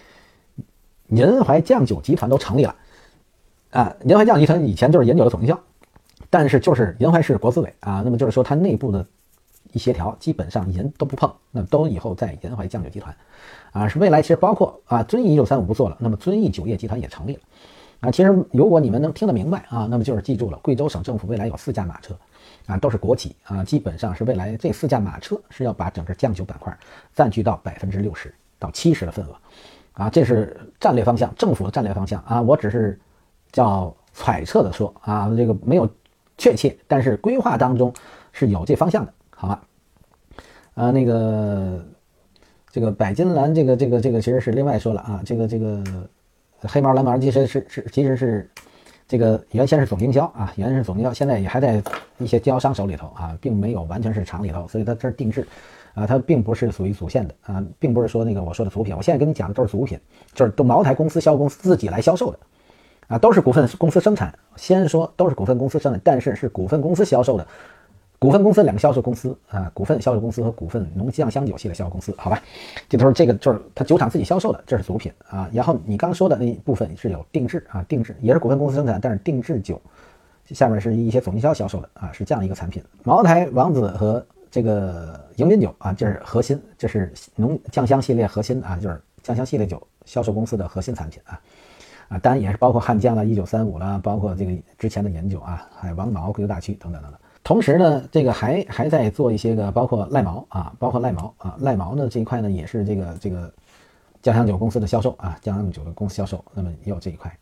[1.08, 2.76] 银怀酱酒集团都成立了
[3.72, 5.60] 啊，银怀酱集团以前就是饮酒的总经销，
[6.30, 9.04] 但是就是银怀市国资委啊，那么就是说它内部的
[9.74, 13.16] 一协调，基本上银都不碰，那都以后在银怀酱酒集团。
[13.72, 17.42] 啊，是未来其实包括啊，遵义一九三五不做了，那么遵义酒业集团也成立了。
[18.00, 22.16] 啊，其实如果你们能听得明白啊，那么就是记住了，贵州省政府未来有四驾马车，
[22.68, 26.78] 啊，都是国企啊，基本上是未来这四驾马车是要把整个酱酒板块
[27.16, 29.36] 占据到百分之六十到七十的份额，
[29.94, 33.00] 啊，这是战略方向，政府的战略方向啊，我只是
[33.52, 35.90] 叫揣测的说啊，这个没有
[36.38, 37.92] 确切，但是规划当中
[38.32, 39.64] 是有这方向的，好吧？
[40.76, 41.84] 啊，那个。
[42.70, 45.84] 这个百金蓝，这个这个这个其实是另外说了啊，这个这个
[46.62, 48.50] 黑猫蓝毛其实是是其实是
[49.08, 51.82] 这个原先是总经销啊，原先是总经销，现在也还在
[52.18, 55.48] 一些经销商手里头啊，并没有完全是厂里头，所以它这是定制
[55.94, 60.00] 啊，它并不是属于组线的啊，并不是说那个我说的组品，我现在跟你讲的都是组品，
[60.34, 62.40] 就是都茅台公司销售公司自己来销售的
[63.08, 67.48] 啊，都是股份公司生产，先说都是股份公司生产，但是是股份公司销售的。
[68.20, 72.42] 股份公司两个销售公司啊，股份销售公司和股份浓酱香酒系列销售公司，好吧，
[72.90, 75.48] 这都是这个就是他酒厂自己销售的，这是组品啊。
[75.54, 79.80] 然后你刚说的那部分是有定制啊，定制也是股份公司生产，但是定制酒
[80.48, 82.84] 下面是一些总经销销售的啊，是这样一个产品。
[83.04, 91.40] 茅台王子和这个迎宾酒啊，这是核心，这是浓酱香系列核心啊，就是酱香系列酒销售公司的核心产品啊
[92.10, 97.20] 啊，当然也是包括汉江了、一九三五啦，包括这个之前的盐酒啊，还有王茅、贵州大曲等等等等。
[97.48, 103.50] 同时呢，这个还还在做一些个，包括赖茅啊，包括赖茅啊，赖茅呢这一块呢也是这个这个
[104.22, 107.34] 酱香酒公司的销售啊，酱香酒的公司销售，那么也有这一块。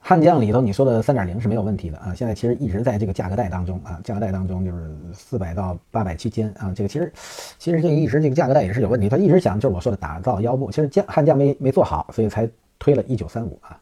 [0.00, 7.12] 汉江里头你说的三点零是没有问题的啊，现在其实一直在这个价格带当中啊，价格带当中就是四百到八百区间啊，这个其实
[7.56, 13.80] 其实这个一直这个价格带也是有问题，他一直想就是我说的打造腰部，其实江汉江没没做好，所以才推了一九三五啊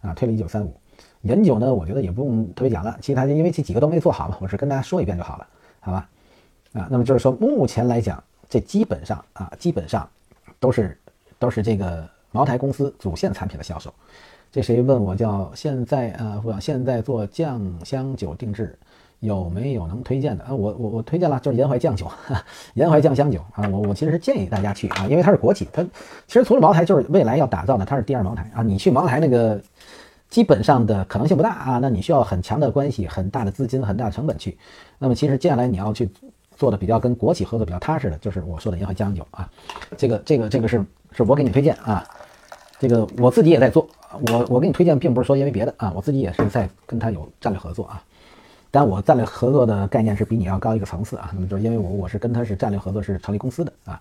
[0.00, 0.74] 啊，推了一九三五。
[1.22, 5.46] 饮酒呢，我觉得也不用特别讲了，其他因为这几个都没做好嘛，我是跟大家说一遍就好了，
[5.80, 6.08] 好吧？
[6.72, 10.08] 啊，那么就是说，目前来讲，这基本上啊，基本上
[10.58, 10.98] 都是
[11.38, 13.92] 都是这个茅台公司主线产品的销售。
[14.50, 16.40] 这谁问我叫现在啊？
[16.44, 18.76] 我现在做酱香酒定制，
[19.20, 20.54] 有没有能推荐的啊？
[20.54, 22.10] 我我我推荐了，就是沿淮酱酒，
[22.74, 23.68] 沿淮酱香酒啊。
[23.68, 25.82] 我我其实是建议大家去啊，因为它是国企，它
[26.26, 28.62] 其实除了茅台，就是未来要打造的，它是第二茅台啊。
[28.62, 29.60] 你去茅台那个。
[30.32, 34.56] 基本上的可能性不大啊，那你需要很强的关系、很大的资金、很大的成本去。
[34.98, 36.10] 那么其实接下来你要去
[36.56, 39.46] 做的比较跟国企合作比较踏实的，就是我说的银河酱酒啊，
[39.94, 40.82] 这个这个这个是
[41.14, 42.02] 是我给你推荐啊，
[42.78, 43.86] 这个我自己也在做，
[44.32, 48.02] 我我给你推荐并不是说因为别的啊，我自己也是在跟他有战略合作啊，
[48.70, 54.00] 但我战略合作的概念是比你要高一个层次啊，那么就是因为我我是跟他是战略合作，是成立公司的啊。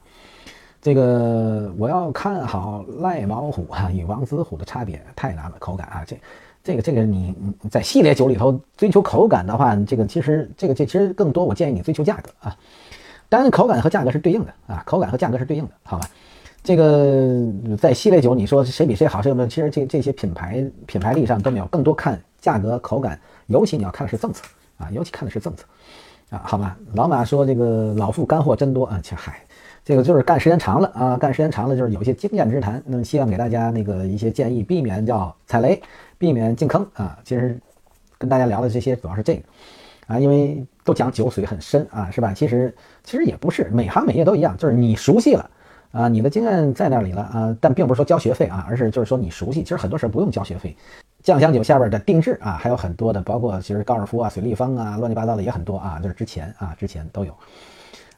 [0.81, 6.17] 这个我要看好赖毛虎啊与王子虎的差别太难了，口感啊，这
[6.63, 7.35] 这个这个你
[7.69, 12.57] 在系列酒里头追求口感的话，这个其实这个这其实更多我建议你追求价格啊，
[13.29, 16.09] 当然口感和价格是对应的啊，口感和价格是对应的，好吧？
[16.63, 17.47] 这个
[17.79, 19.47] 在系列酒你说谁比谁好，谁有？
[19.47, 24.43] 其实这这些品牌品牌力上都没有，更多看价格口感，尤其你要看的是政策
[24.77, 25.63] 啊，尤其看的是政策
[26.29, 26.77] 啊，好吧？
[26.93, 29.39] 老马说这个老傅干货真多啊，切嗨。
[29.83, 32.81] 这个就是干时间长了啊，干时间长了就是有一些经验之谈。
[32.85, 35.81] 那么希望给大家那个一些建议，避免叫踩雷，
[36.19, 37.17] 避免进坑啊。
[37.23, 37.59] 其实
[38.19, 39.41] 跟大家聊的这些主要是这个
[40.05, 42.31] 啊，因为都讲酒水很深啊，是吧？
[42.31, 45.49] 其实其实也不是，每行每业都一样，就是你熟悉了
[45.91, 49.63] 啊，你的经验在那里了啊，但并不是说交学费啊，而是就是说你熟悉。
[49.63, 50.77] 其实很多事不用交学费，
[51.23, 57.35] 酱香酒下边的定制啊，还有很多的，包括其实高尔夫啊、水立方啊，乱七八糟的也很多啊，就是之前啊，之前都有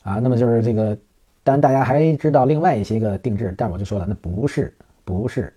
[0.04, 0.20] 啊。
[0.22, 0.98] 那么就是这个。
[1.44, 5.54] 当然，大家还知道另外一些个定制，但我就说了，那不是不是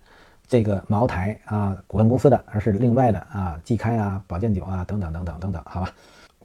[0.47, 5.91] 这个茅台啊股份公司的，而是另外的啊季开啊保健酒啊等等等等等等，好吧？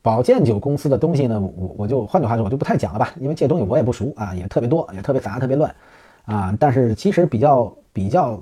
[0.01, 5.73] 保健酒公司的东西呢，我我就换句话说，我就不太讲了吧，因为这东西我也不熟啊，也特别多，也特别杂，特别乱
[6.25, 6.57] 啊。
[6.59, 8.41] 但是其实比较比较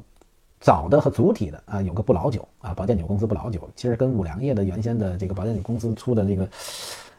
[0.59, 6.49] 早的和主体的啊，有个不老酒啊，保健酒公司不老酒，其实跟五粮液的原先的这个保健酒公司出的这个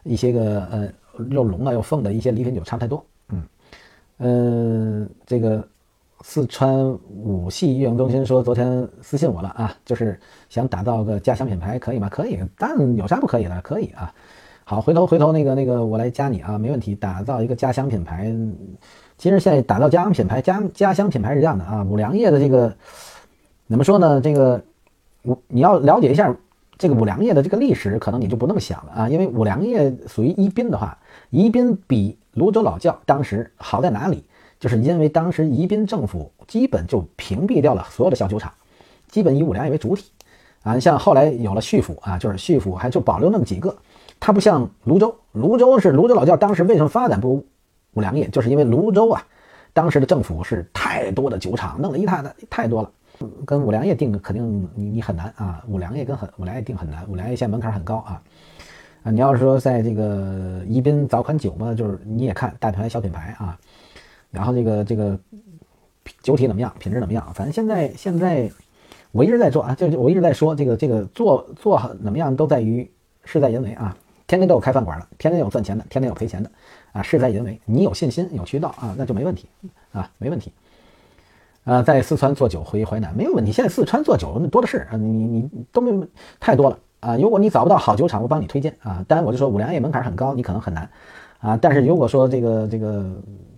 [0.04, 0.89] 一些个呃
[1.30, 3.06] 又龙啊又凤的一些礼品酒差不太多，
[4.22, 5.10] 嗯。
[5.26, 5.68] 这个
[6.24, 12.08] 四川五系运营中心说昨天私信我了啊，就是想打造个家乡品牌，可以吗？
[12.10, 13.62] 可以，但有啥不可以的？
[13.62, 14.14] 可以啊。
[14.64, 16.94] 好，回头回头那个那个我来加你啊，没问题。
[16.96, 18.32] 打造一个家乡品牌，
[19.18, 21.84] 其实现在打造家乡品牌，家家乡品牌是这样的啊。
[21.84, 22.74] 五粮液的这个
[23.68, 24.22] 怎么说呢？
[24.22, 24.64] 这个
[25.24, 26.34] 五你要了解一下
[26.78, 30.98] 这个五粮液的这个历史，可能你就不那么想了啊，因为五粮液属于宜宾的话，
[31.32, 32.15] 宜宾比。
[32.34, 34.24] 泸州老窖当时好在哪里？
[34.58, 38.50] 就是因为当时宜宾政府基本就屏蔽掉了所有的小酒厂，
[39.10, 40.12] 基本以五粮液为主体
[40.63, 40.80] 啊。
[40.80, 43.76] 像后来有了叙府啊，就是叙府还就保留那么几个。
[44.17, 47.46] 它不像泸州，泸州是泸州老窖当时为什么发展不如
[47.96, 48.30] 五粮液？
[48.30, 49.22] 就是因为泸州啊，
[49.74, 52.89] 当时的政府是太多的酒厂，弄了一塌的太多了，
[53.46, 55.62] 跟五粮液定肯定你你很难啊。
[55.67, 58.22] 五粮液跟很五粮液定很难，五粮液现在门槛很高啊。
[59.04, 63.58] 啊，你要是说在这个宜宾早款酒嘛，就是你也看大牌小品牌啊，
[64.30, 65.20] 然后这个这个
[66.22, 67.34] 酒体怎么样，品质怎么样？
[67.34, 68.50] 反正现在现在
[69.12, 72.90] 我一直在做啊，就我一直在说这个这个做做怎么样都在于
[73.26, 73.96] 事在人为啊。
[74.28, 76.50] 天天都有开饭馆的，天天有赚钱的，天天有赔钱的，
[76.94, 77.60] 啊，事在人为。
[77.66, 79.46] 你有信心有渠道啊，那就没问题
[79.92, 80.54] 啊，没问题。
[81.66, 83.52] 啊，在四川做酒回淮南没有问题。
[83.52, 86.08] 现在四川做酒那多的是啊，你你都没
[86.40, 87.18] 太多了啊。
[87.18, 89.04] 如果你找不到好酒厂，我帮你推荐啊。
[89.08, 90.90] 当然我就说五粮液门槛很高，你可能很难
[91.40, 91.58] 啊。
[91.62, 93.06] 但是如果说这个这个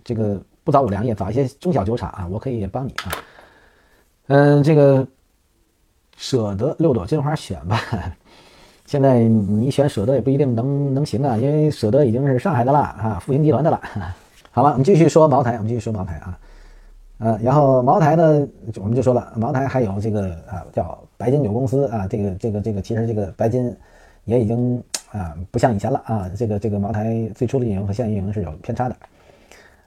[0.02, 3.12] 这个不找五粮液，找一些中小酒厂啊，我可以帮你啊。
[4.26, 5.06] 嗯，这个
[6.16, 7.78] 舍得六朵金花选吧。
[8.86, 13.80] 现在你选舍得也不一定能能行啊，因为舍得已经是上海的了啊，复兴集团的了。
[14.50, 16.38] 好了，我们继续说茅台，我们继续说茅台啊。
[17.18, 18.46] 呃，然后茅台呢，
[18.80, 23.74] 我们就说了，茅台还有这个啊，叫白金酒公司啊，这个这个这个，其实这个白金
[24.26, 24.76] 也已经
[25.10, 28.96] 啊不像以前了啊，这个这个茅台最初的运营和现在运营是有偏差的。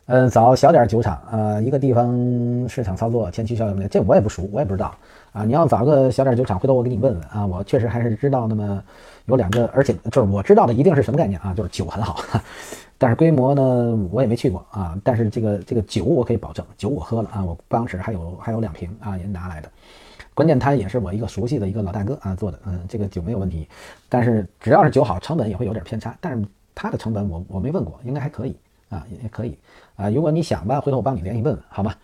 [0.08, 4.96] 嗯，找小点酒厂啊，一个地方市场操作前期效应，这我也不熟，我也不知道
[5.32, 5.44] 啊。
[5.44, 8.84] 你要找个小点酒厂，回头我给你问问啊，我确实还是知道那么
[9.26, 12.20] 有两个，而且就是我知道的一定是什么概念啊，就是酒很好。
[12.98, 14.98] 但是规模呢，我也没去过啊。
[15.04, 19.70] 但是这个这个酒我可以保证，酒我喝了啊，我办公室还有还有两瓶啊，人拿来的。
[20.38, 23.68] 关键他也是我一个熟悉的一个老大哥啊做的，嗯，这个酒没有问题。
[24.08, 26.16] 但是只要是酒好，成本也会有点偏差。
[26.22, 26.46] 但是
[26.76, 28.56] 他的成本我我没问过，应该还可以
[28.90, 29.58] 啊，也可以
[29.96, 30.12] 啊。
[30.12, 31.96] 如果你想吧，回头我帮你联系问问，好吗？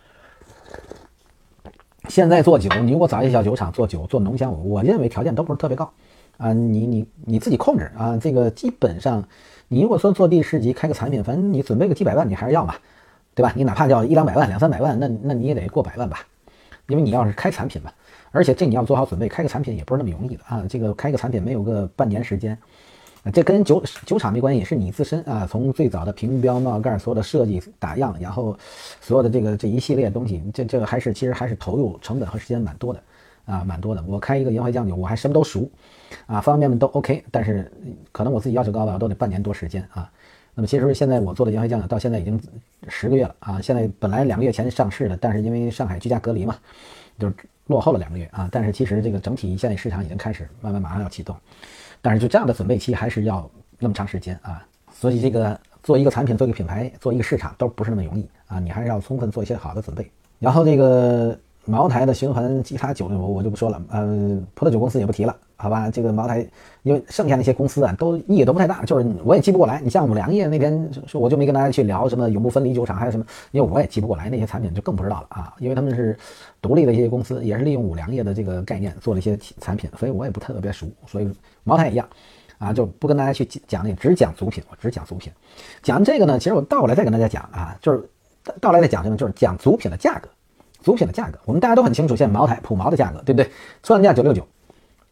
[2.08, 5.88] 现在做酒，你如果找一些小酒厂做酒做浓香，我认为条件都不是特别高
[6.36, 6.52] 啊。
[6.52, 9.22] 你你你自己控制啊，这个基本上。
[9.68, 12.74] 你如果说做第十级开个产品，反正你准备个几百万，你还是要嘛，
[13.32, 13.52] 对吧？
[13.54, 16.18] 你哪怕叫一两百万、两三百万，那那你也得过百万吧，
[16.88, 17.92] 因为你要是开产品嘛，
[18.34, 20.62] 而且这你要做好准备，开个产品也不是那么容易的啊。
[20.68, 22.58] 这个开个产品没有个半年时间，
[23.22, 28.58] 啊这跟酒酒厂没关系，是你自身啊，从最早的瓶标冒盖所有的设计打样，然后
[29.00, 33.00] 所有的这个这一系列东西，这这个还是其实还是投入成本和时间蛮多的。
[33.46, 34.02] 啊，蛮多的。
[34.06, 35.68] 我开一个银怀酱酒，我还什么都熟，
[36.24, 37.22] 啊，方方面面都 OK。
[37.30, 37.70] 但是
[38.10, 40.10] 可能我自己要求高吧，我都得半年多时间啊。
[40.54, 42.40] 那么其实现在我做的银怀酱酒到现在已经
[42.88, 43.60] 十个月了啊。
[43.60, 46.56] 现在本来两个月前上市的，但是因为上海居家隔离嘛，
[47.18, 47.34] 就是
[47.66, 48.48] 落后了两个月啊。
[48.50, 51.36] 但是其实这个整体现在市场已经开始慢慢马上要启动，
[52.00, 54.66] 但是就这样的准备期还是要那么长时间啊。
[54.92, 58.58] 所以这个做一个产品、做一个品牌、做一个市场都不是那么容易啊。
[58.60, 61.38] 你还是要充分做一些好的准备，然后这个。
[61.66, 65.90] 茅台的循环其他酒我我就不说了，呃，葡萄酒公司也不提了，好吧？
[65.90, 66.46] 这个茅台，
[66.82, 69.80] 因为剩下那些公司啊，都意义都不太大，就是我也记不过来。
[69.80, 75.54] 你像五粮液那天说，我就没跟大家去聊什么永不分离酒厂，还有什么，因为我也记不过来那些产品，就更不知道了啊。
[75.58, 76.14] 因为他们是
[76.60, 80.86] 独立的一些公司，也是利用五粮液的这个概念做了一些产品，所以我也不特别熟。
[81.06, 81.30] 所以
[81.62, 82.06] 茅台也一样，
[82.58, 85.32] 啊，就不跟大家去讲那，只讲主品，我只讲主品。
[85.82, 88.06] 讲这个呢，其实我倒过来再跟大家讲啊，就是
[88.60, 90.28] 倒过来再讲什么，就是讲主品的价格。
[90.84, 93.50] 主品的价格，我们大家都很清楚，现在茅台普茅的价格，对不对？
[93.82, 94.46] 算价九六九，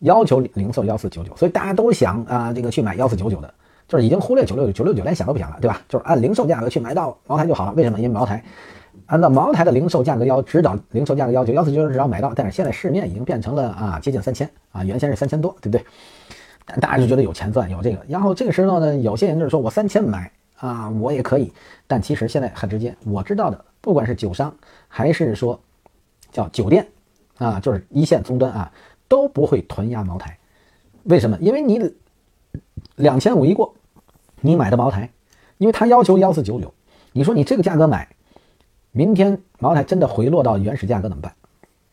[0.01, 3.53] 要求零售幺四九九，所以大家都想啊，这个去买幺四九九的，
[3.89, 5.81] 就是已经忽略九六九九六九，连想都不想了，对吧？
[5.89, 7.73] 就是按零售价格去买到茅台就好了。
[7.73, 7.99] 为什么？
[7.99, 8.45] 因为茅台
[9.07, 15.85] 按照茅台的零售价格要指导零售价格要求，幺四九九只要买到，但是现在市面已经变成了啊接近三千啊，原先是三千多，对不对？
[16.81, 17.99] 大家就觉得有钱赚，有这个。
[18.07, 21.53] 然后这个时候呢，有些人就是说我三千买啊，我也可以，
[21.87, 23.65] 但其实现在很直接，我知道的。
[23.83, 24.57] 不管是酒商
[24.89, 25.61] 还是说
[26.31, 26.89] 叫酒店
[27.37, 28.73] 啊，就是一线终端啊，
[29.09, 30.39] 都不会囤压茅台。
[31.03, 31.37] 为什么？
[31.41, 31.93] 因为你
[32.95, 33.75] 两千五一过，
[34.41, 35.11] 你买的茅台，
[35.59, 36.73] 因为他要求幺四九九，
[37.11, 38.09] 你说你这个价格买，
[38.93, 41.35] 明天茅台真的回落到原始价格怎么办？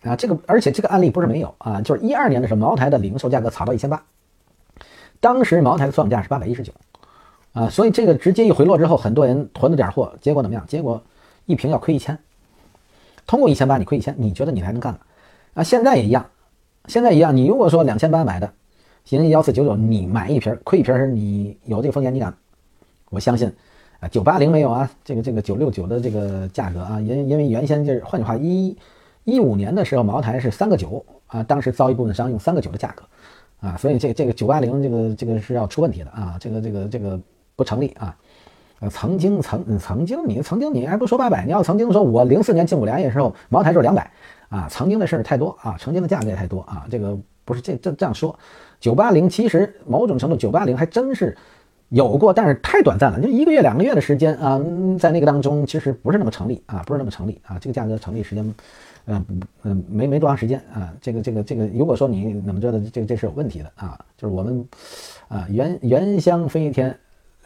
[0.04, 4.04] 啊，这个而且这个案例不是没有啊，就是一二年的时候，茅台的零售价格炒到一千八，
[5.20, 6.72] 当时茅台的算价是八百一十九
[7.54, 10.64] 啊，所以这个直接一回落之后，很多人囤了点货，结果怎么样？
[10.68, 11.04] 结果。
[11.50, 12.16] 一瓶要亏一千，
[13.26, 15.00] 通过一千八你亏一千，你觉得你还能干吗？
[15.56, 16.24] 啊，现在也一样，
[16.86, 17.36] 现在一样。
[17.36, 18.54] 你如果说两千八买的，
[19.04, 22.32] 行幺四九九，你买一瓶亏一瓶是你有这个风险，你敢？
[23.10, 23.52] 我相信
[24.00, 28.78] 啊，九八零没有啊，这个这个九六九的这个价格啊，因因为原先就是，换句话，一
[29.24, 33.04] 一五年的时候，茅台是三个九啊，当时遭一部分商用三个九的价格
[33.68, 37.20] 啊，所以这这个九八零这个这个是要出问题的啊，这个这个这个
[37.56, 38.16] 不成立啊。
[38.80, 44.10] 呃，曾经曾曾经你曾经你还不说八百，你要曾经说我零四年进五粮液的时候茅台就是两百
[44.48, 48.38] 啊，曾经的事儿太多啊，曾经的价格也太多啊，这个不是这这这样说。
[48.80, 51.36] 九八零其实某种程度九八零还真是
[51.90, 54.58] 有过，但是太短暂了，就一个月两个月的时间啊，
[54.98, 58.56] 在那个当中其实不是那么成立啊，不是那么成立啊，这个价格成立时间，
[59.08, 64.66] 嗯嗯没没多长时间啊，这个这个这个如果说你怎么着的，这个这是有问题的啊，就是我们
[65.28, 66.98] 啊原原香飞天。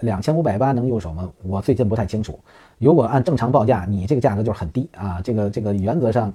[0.04, 1.30] 两千五百八能入手吗？
[1.44, 2.38] 我最近不太清楚。
[2.78, 5.22] 如果按正常报价，你这个价格就是很低啊。
[5.24, 6.32] 这个这个原则上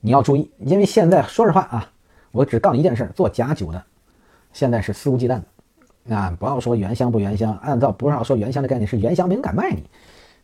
[0.00, 1.90] 你要注意，因为现在说实话啊，
[2.30, 3.82] 我只告一件事：做假酒的
[4.52, 5.40] 现在是肆无忌惮
[6.08, 9.82] 的啊，不要说原香不原香，按照不要说原香的概念是原香没人敢卖你。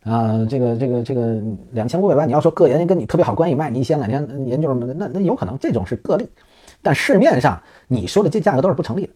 [0.03, 1.41] 啊，这个这个这个
[1.71, 6.29] 两千五百万，你要说个人跟你特别好关系卖你一千两千，研究什么的，那那有可能这种是个例，
[6.81, 9.13] 但市面上你说的这价格都是不成立的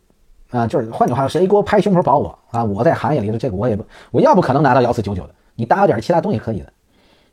[0.54, 0.66] 啊。
[0.66, 2.64] 就是换句话说，谁给我拍胸脯保我啊？
[2.64, 5.36] 我在行业里的这个我也不，我要不可能拿到幺四九九的。
[5.56, 6.72] 你搭点其他东西可以的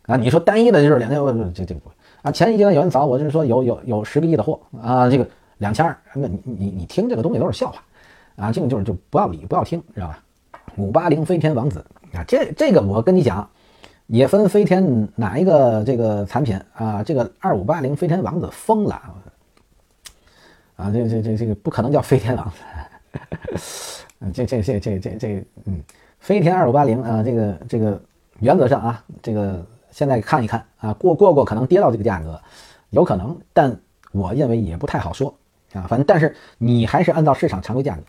[0.06, 0.16] 啊。
[0.16, 1.90] 你说单一的就是两千万，这这个不
[2.22, 2.32] 啊。
[2.32, 5.24] 前一阶段有人找我，就是说有有有十个亿的货啊，这个
[5.58, 7.82] 两千二，那你你你听这个东西都是笑话
[8.36, 10.18] 啊，这个就是就不要理不要听，知道吧？
[10.76, 11.84] 五八零飞天王子。
[12.12, 13.48] 啊，这这个我跟你讲，
[14.08, 17.04] 也分飞天哪一个这个产品啊？
[17.04, 19.00] 这个二五八零飞天王子疯了
[20.74, 20.90] 啊！
[20.92, 22.56] 这这这这个不可能叫飞天王子，
[24.32, 25.82] 这这这这这这嗯，
[26.18, 28.00] 飞天二五八零啊，这个这个
[28.40, 32.40] 原则上啊，这个现在看一看啊，过过过可能跌到这个价格，
[32.90, 33.78] 有可能，但
[34.12, 35.34] 我认为也不太好说
[35.72, 35.86] 啊。
[35.88, 38.02] 反正但是你还是按照市场常规价格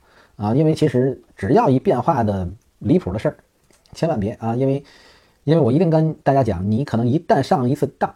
[0.44, 2.50] 啊，因为其实只要一变化的
[2.80, 3.38] 离谱的事儿。
[3.94, 4.56] 千万别啊！
[4.56, 4.82] 因为，
[5.44, 8.10] 因为我一定跟大家讲，你可能一旦上一次当，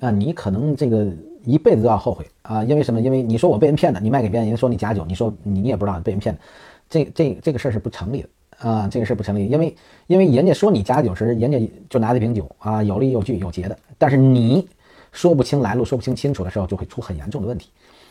[0.00, 1.06] 啊，你可能这个
[1.44, 2.62] 一辈子都要后悔啊！
[2.64, 3.00] 因为什么？
[3.00, 6.40] 因为你说我被人骗了，你卖给别人，人说你假酒，你说你也不知道被人骗的，
[6.88, 8.88] 这这这个事儿是不成立的啊！
[8.90, 9.76] 这个事儿不成立，因为
[10.06, 14.68] 因为人家说你假酒时，人家就拿这瓶酒啊，有理有据有节的，但是你
[15.10, 17.70] 说不清来路，说不清清楚的时候，就会出很严重的问题，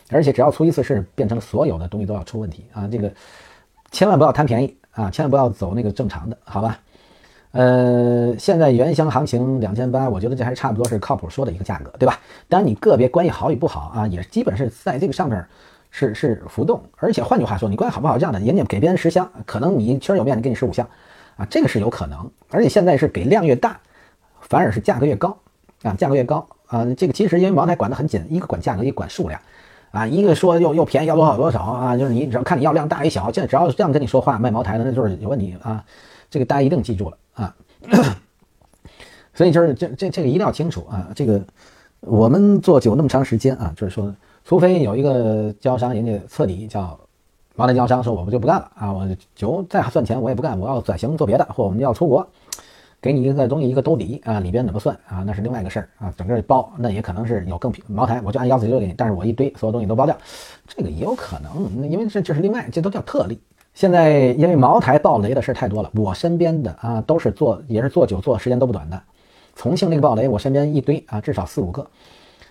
[0.10, 2.88] 而且只要出一次事，变成所有的东西都要出问题啊！
[2.88, 3.12] 这个
[3.92, 5.10] 千万不要贪便宜啊！
[5.10, 6.80] 千万不要走那个正常的，好吧？
[7.52, 12.18] 呃，现在原箱行情两千八，我觉得这还差不多是靠谱说的一个价格，对吧？
[12.48, 15.46] 当然你个别关系好与不好啊，也基本是在这个上面
[15.90, 16.82] 是是浮动。
[16.96, 20.88] 而且换句话说，你关系好不好这样的，人家给别人十箱，可能你确实有面子给你十五箱
[21.36, 22.32] 啊，这个是有可能。
[22.52, 23.78] 而且现在是给量越大，
[24.40, 25.38] 反而是价格越高
[25.84, 26.88] 啊，价格越高啊。
[26.96, 29.38] 这个其实因为茅台管得很紧，一个管价格，一个管数量
[29.92, 35.84] 啊，一个说又又便宜要多少多少啊，就是你只要看你要量大与小，现在只要这样跟你说话卖茅台的那就是有问题啊。
[36.32, 37.18] 这个大家一定记住了。
[37.34, 37.56] 啊，
[39.34, 41.10] 所以就是这这这个一定要清楚啊！
[41.16, 41.42] 这个
[42.02, 44.14] 我们做酒那么长时间啊，就是说，
[44.44, 47.00] 除非有一个经销商，人家彻底叫
[47.56, 52.28] 茅台经销商说我们就不干了啊，我酒再算钱我也不干，我要转型做别的，或我们要出国，
[53.02, 55.24] 给你一个东西一个兜底啊，里边怎么算啊？
[55.26, 60.18] 那是另外一个事儿啊，整个包那也可能是有更平茅台，我就按幺四九给你，但是我一堆所有东西都包掉，
[60.68, 63.40] 这个也有可能，因为这这是另外，这都叫特例。
[63.74, 69.02] 现在因为茅台爆雷的事太多了，我身边的啊都是做也是做酒做时间都不短的。
[69.56, 71.88] 重庆那个爆雷，我身边一堆啊，至少四五个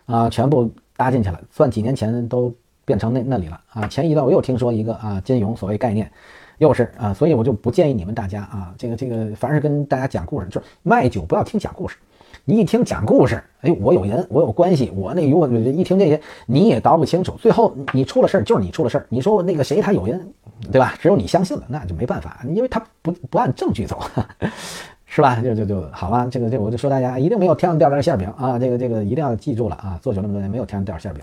[0.06, 2.52] 啊，全部搭进去了，算几年前都
[2.84, 3.86] 变成那那里了啊。
[3.86, 6.10] 前一段我又听说一个啊金融所谓概念，
[6.58, 11.96] 又是啊，所以我就不建议你们大家啊，这个这个凡是跟大家讲故事，就是卖酒不要听讲故事。
[12.44, 19.06] 你一听讲故事，哎，我有人，我有关系，我那如果一听这些，你也倒不清楚，最后你出了事儿就是你出了事儿。
[19.08, 20.32] 你说那个谁他有人，
[20.72, 20.94] 对吧？
[21.00, 24.00] 只有你相信了，那就没办法，因为他不不按证据走，
[25.06, 25.40] 是吧？
[25.42, 26.26] 就就就好吧。
[26.30, 28.58] 这个这我就说大家一定没有天上掉点馅饼啊！
[28.58, 29.98] 这个这个一定要记住了啊！
[30.02, 31.22] 做酒那么多年没有天上掉馅儿饼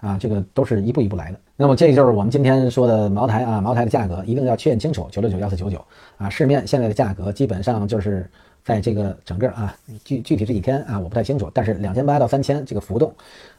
[0.00, 0.18] 啊！
[0.18, 1.38] 这个都是一步一步来的。
[1.56, 5.84] 那么这就是我们今天说的茅台啊，茅台的价格一定要确认清楚，九六九幺四九九
[6.16, 8.28] 啊，市面现在的价格基本上就是。
[8.62, 9.74] 在这个整个啊，
[10.04, 13.10] 具具体这几天啊，我不太清楚，但是两千八到三千这个浮动，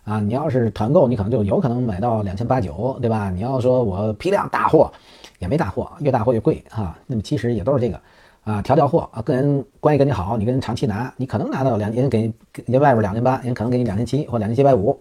[0.03, 3.31] 啊，你要是团购，你可能就有可能买到两千八九，对吧？
[3.31, 4.93] 你要说我批量大货，
[5.39, 6.95] 也没大货，越大货越贵啊。
[7.07, 7.99] 那么其实也都是这个
[8.43, 12.31] 啊，调调货啊，个人关系跟你好，你跟人长期拿，你可能拿到两人给
[12.67, 14.97] 人外边两千八，人可能给你两千七或两千七百五，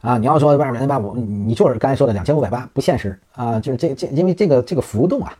[0.00, 5.36] 啊，你要说外边两千八五，你就是刚才说的两千五百八，不现实啊，就是这这因为这个这个浮动啊，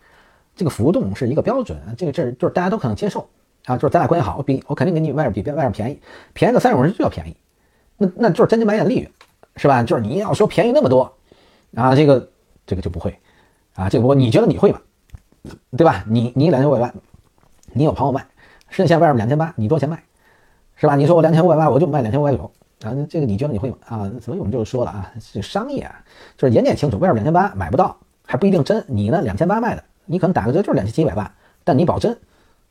[0.54, 3.28] 这个浮动是一个标准，这个这就是大家都可能接受。
[3.66, 6.00] 啊，就是咱俩关系好，我比我肯定给你外边比外边便宜，
[6.32, 7.36] 便宜个三十五十就要便宜，
[7.98, 9.10] 那那就是真金白银利润，
[9.56, 9.82] 是吧？
[9.82, 11.12] 就是你要说便宜那么多，
[11.74, 12.26] 啊，这个
[12.66, 13.14] 这个就不会，
[13.74, 14.80] 啊，这个不你觉得你会吗？
[15.76, 16.02] 对吧？
[16.08, 16.94] 你你两千五百万，
[17.74, 18.26] 你有朋友卖，
[18.70, 20.02] 剩下外边两千八，你多少钱卖？
[20.76, 20.96] 是吧？
[20.96, 22.50] 你说我两千五百万，我就卖两千五百九，
[22.82, 23.70] 啊，这个你觉得你会？
[23.86, 25.94] 啊，所以我们就说了啊，这商业啊，
[26.36, 31.30] 就是人家也清楚，外边两千八买不到，还不一定真，你呢两千八卖的，你可能打个折就是两千七百万，
[31.64, 32.16] 但你保真。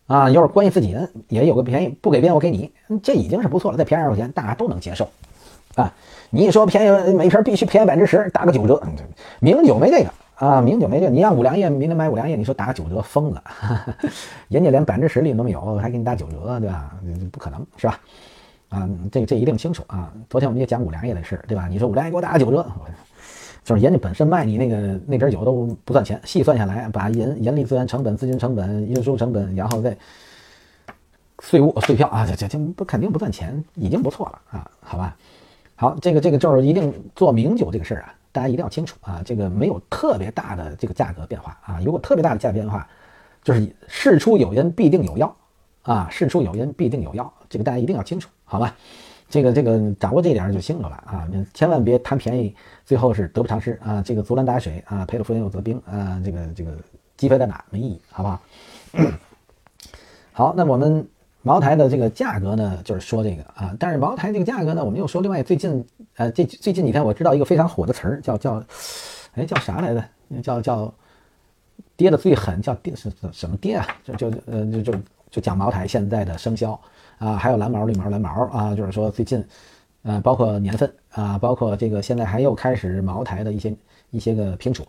[0.07, 2.72] 啊，要是关系自己人也有个便宜，不给别人我给你，
[3.03, 3.78] 这已经是不错了。
[3.78, 5.07] 再便宜二十块钱，大家都能接受。
[5.76, 5.93] 啊，
[6.32, 8.82] 你一说便宜，每瓶必须便宜百分之十，打个九折。
[9.39, 11.12] 名酒没这个啊，名酒没这个。
[11.12, 13.43] 你让五粮液明天买五粮液，你说打个九折，疯了。
[14.49, 16.91] 人家连百分之十利润都没有，还给你打九折，对吧？
[17.32, 17.99] 不可能是吧？
[18.70, 20.11] 啊，这这一定清楚啊。
[20.30, 21.67] 昨天我们也讲五粮液的事，对吧？
[21.67, 22.65] 你说五粮液给我打个九折。
[23.61, 29.95] 就是人家本身卖你那个那瓶酒都不赚钱，细算下来，把人人力资源成本、资金成本、运输成本，然后再
[31.43, 35.15] 税务税票啊，这这这不肯定不赚钱，已经不错了啊，好吧？
[35.76, 42.88] 好，这个这个就是一定做名酒这个事儿啊，大家一定要清楚啊，这个没有特别大的这个价格变化啊，如果特别大的价格变化，
[43.43, 45.36] 就是事出有因必定有药
[45.84, 48.76] 啊，事出有因必定有药，这个大家一定要清楚，好吧？
[49.30, 56.72] 这个这个掌握这一点就清楚了啊，千万别贪便宜，最后是得不偿失啊，这个竹篮打水啊，赔了夫人又折兵啊，这个这个
[57.16, 58.41] 鸡飞蛋打没意义，好不好？
[60.34, 61.08] 好，那我们。
[61.41, 65.84] 茅台的这个价格呢，就是说这个啊，但是茅台这个价格呢，我们又说另外最近，
[66.18, 68.62] 呃，这最近几天我知道一个非常火的词儿，叫叫，
[69.36, 70.04] 哎，叫啥来着？
[70.43, 70.93] 叫叫
[71.95, 73.88] 跌的最狠，叫跌是什么跌啊？
[74.04, 74.93] 就就呃就就
[75.30, 76.80] 就讲茅台现在的生肖
[77.17, 79.43] 啊，还有蓝毛、绿毛、蓝毛啊，就是说最近，
[80.03, 83.75] 呃，包括年份啊，包括这个现在还又开始茅台的一些
[84.11, 84.86] 一些个评处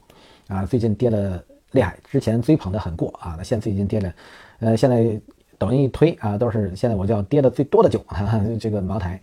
[0.48, 4.14] 啊，最近跌的厉害，之前追捧的很过啊，那现在最近跌的，
[4.60, 5.20] 呃，现在。
[5.60, 9.20] 抖音一推啊，都是现在我叫跌的最多的酒，哈哈这个茅台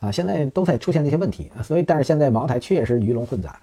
[0.00, 3.58] 啊，现在都在出现这些问题，所以但是现在茅台确实鱼龙混杂。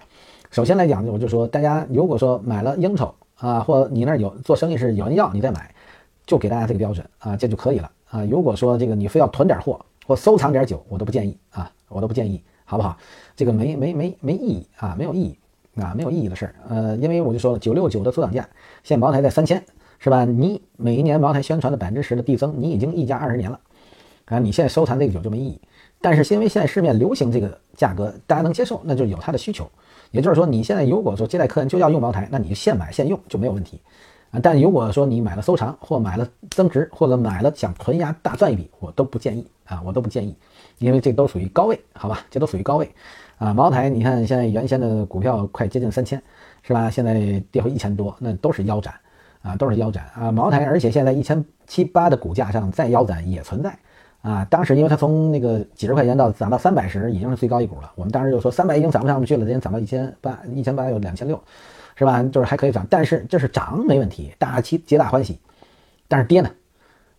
[0.50, 5.72] 首先来讲，我就说大家如果说买了应酬啊，或你那儿有做生意是有人要你再买，
[6.26, 8.24] 就给大家这个标准啊，这就可以了啊。
[8.24, 12.96] 如果说这个你非要囤点货或收藏点酒，我都不建议啊，我都不建议，好不好？
[13.34, 15.38] 这个没没没没意义啊，没有意义
[15.80, 16.54] 啊，没有意义的事儿。
[16.68, 18.48] 呃，因为我就说了，九六九的出厂价，
[18.82, 19.62] 现茅台在三千。
[19.98, 20.26] 是吧？
[20.26, 23.58] 你每一年茅台宣传的百分之十的递增，你已经溢价二十年了，
[24.26, 25.58] 啊，你现在收藏这个酒就没意义。
[26.02, 29.68] 但是因为现在市面流行这个价格，大家能接受，那就有它的需求。
[30.10, 33.80] 也就是说，你现在如果说接待客人就要用茅台，那你就现买现用就没有问题
[34.42, 40.36] 但如果说你买了收藏，或买了增值，或者买了想囤压大赚一笔，我都不建议啊，我都不建议，
[40.78, 42.20] 因为这都属于高位，好吧？
[42.30, 42.90] 这都属于高位
[43.38, 43.52] 啊。
[43.52, 46.22] 茅台，你看现在原先的股票快接近三千，
[46.62, 46.90] 是吧？
[46.90, 48.94] 现在跌回一千多，那都是腰斩。
[49.42, 50.32] 啊，都是腰斩啊！
[50.32, 53.78] 茅台，而且现在一千七八的股价上再腰斩也存在
[54.20, 54.44] 啊。
[54.50, 57.92] 当时因为它从那个几十块钱到涨到三百时，已经是最高一股了。
[57.94, 61.40] 我们当时就说三百已经涨不上去了，今天涨到一千八，一千八有两千六，
[61.96, 62.22] 是吧？
[62.24, 65.38] 就是还可以涨，但是这是涨没问题，大期皆大欢喜。
[66.06, 66.50] 但是跌呢？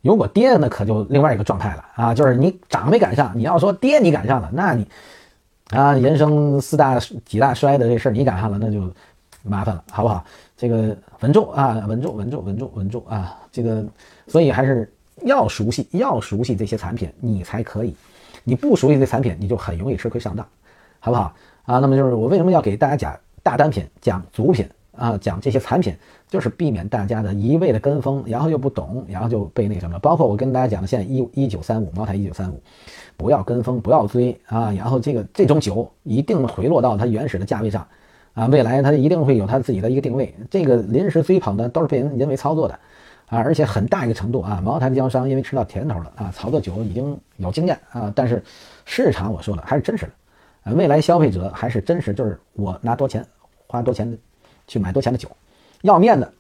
[0.02, 2.14] 如果跌那可就另外一个状态了啊！
[2.14, 4.88] 就是你涨没赶上，你要说跌你赶上了，那你
[5.72, 8.90] 啊，人生四大几大衰的这事儿你赶上了，那就
[9.44, 10.24] 麻烦了，好不好？
[10.56, 13.38] 这个稳住啊，稳住，稳住，稳住，稳住啊！
[13.52, 13.84] 这个，
[14.28, 14.90] 所以还是
[15.24, 17.94] 要熟悉，要熟悉这些产品，你才可以。
[18.44, 20.48] 你不熟悉这产品，你就很容易吃亏上当，
[21.00, 21.34] 好不好
[21.66, 21.80] 啊？
[21.80, 25.18] 那么就是我为什么要给大家讲大单品、讲主品啊？
[25.22, 25.96] 讲这些产品，
[26.28, 29.98] 就是避免大家的一味的跟风，然后又不懂，然后就被那什么。
[30.00, 32.62] 包括我跟大家讲的，现在一一九三五茅台一九三五，
[33.16, 34.70] 不要跟风，不要追啊！
[34.74, 37.88] 然后这个这种酒一定回落到它原始的价位上。
[38.34, 40.36] 啊，未来它一定会有它自己的一个定位。
[40.52, 42.74] 这个临时追捧的都是被人人为操作的，
[43.28, 48.12] 啊，而且很大一个程度啊，茅台的经销商因为吃到甜头了啊，炒作酒已经有经验啊。
[48.14, 48.44] 但是
[48.84, 50.12] 市场我说了还是真实的，
[50.64, 53.26] 啊，未来消费者还是真实，就是我拿多钱
[53.68, 54.18] 花多钱
[54.68, 55.30] 去买多钱的酒，
[55.82, 56.32] 要面子，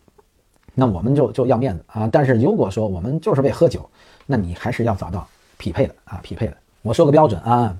[0.73, 2.09] 那我们就就要面子啊。
[2.11, 3.87] 但是如果说我们就是为喝酒，
[4.25, 6.57] 那你还是要找到匹配的啊，匹配的。
[6.81, 7.75] 我说个标准啊，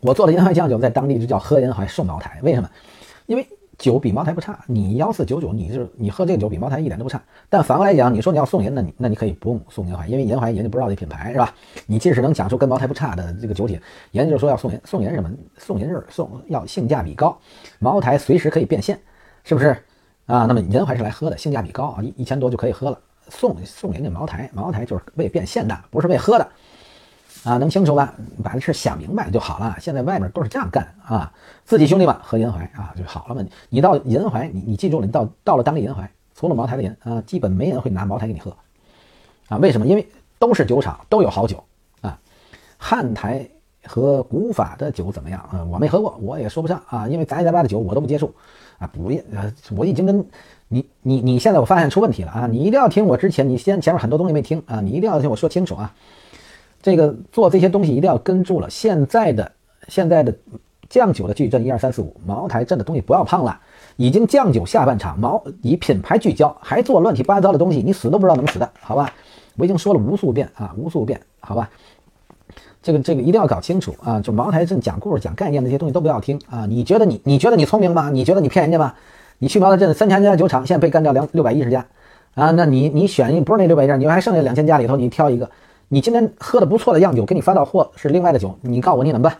[0.00, 2.68] 我做的银怀酱酒在当地就叫喝银怀送茅台，为什么？
[3.26, 3.46] 因为
[3.80, 7.20] 酒比茅台不差，你幺四九九，你就是你喝这个酒比茅台一点都不差。
[7.48, 11.54] 但反过来讲，你说你要送银，那你那你可以不用送银怀，因为银怀人家不知道这品牌是吧？
[11.86, 13.80] 你即使能讲出跟茅台不差的这个酒体，
[14.12, 15.30] 人家就说要送银，送银什么？
[15.56, 17.34] 送银是送要性价比高，
[17.78, 19.00] 茅台随时可以变现，
[19.44, 19.68] 是不是
[20.26, 20.44] 啊？
[20.44, 22.98] 那么银怀是来喝的，性价比高啊，一一千多就可以喝了。
[23.30, 26.46] 送送人家茅台，茅台就是为变现的，不是为喝的。
[27.44, 28.12] 啊，能清楚吧？
[28.42, 29.74] 把这事想明白了就好了。
[29.80, 31.32] 现在外面都是这样干啊，
[31.64, 33.42] 自己兄弟们喝银怀啊就好了嘛。
[33.68, 38.54] 你到银怀，你你记住了，你到到了当地银怀，除了茅台的人啊，基本没人会拿茅台给你喝
[39.48, 39.56] 啊。
[39.56, 39.86] 为什么？
[39.86, 40.06] 因为
[40.38, 41.62] 都是酒厂，都有好酒
[42.02, 42.18] 啊。
[42.76, 43.48] 汉台
[43.84, 45.64] 和古法的酒怎么样啊？
[45.64, 47.08] 我没喝过，我也说不上啊。
[47.08, 48.34] 因为杂七杂八的酒我都不接触
[48.78, 48.86] 啊。
[48.92, 50.26] 不，呃，我已经跟
[50.68, 52.46] 你你你现在我发现出问题了啊！
[52.46, 55.94] 你一定要听我之前，你先前面很多东西没听啊，你一定要听我说清楚啊。
[56.82, 58.68] 这个做这些东西一定要跟住了。
[58.70, 59.52] 现在的
[59.88, 60.34] 现在的
[60.88, 63.58] 酱酒的矩阵一二三四五，茅台镇的东西不要碰了。
[63.96, 69.12] 已经酱酒下半场，茅以品牌聚焦，还做乱七八糟的东西，你死都不知道怎么死的，好吧？
[69.56, 71.68] 我已经说了无数遍啊，无数遍，好吧？
[72.82, 74.18] 这个这个一定要搞清楚啊！
[74.20, 76.64] 就茅台镇讲故事、讲概念那些东西都不要听啊！
[76.66, 78.08] 你觉得你你觉得你聪明吗？
[78.08, 78.94] 你觉得你骗人家吗？
[79.38, 81.84] 你去茅台镇三千家酒厂，现在被干掉两六百一十家
[82.34, 82.50] 啊！
[82.52, 85.50] 那你你选一不是那六百家，你还剩下两千家里头，你挑一个。
[85.92, 89.36] 你今天喝的不错的样酒，给你发到货是另外的酒，你告诉我你怎么办？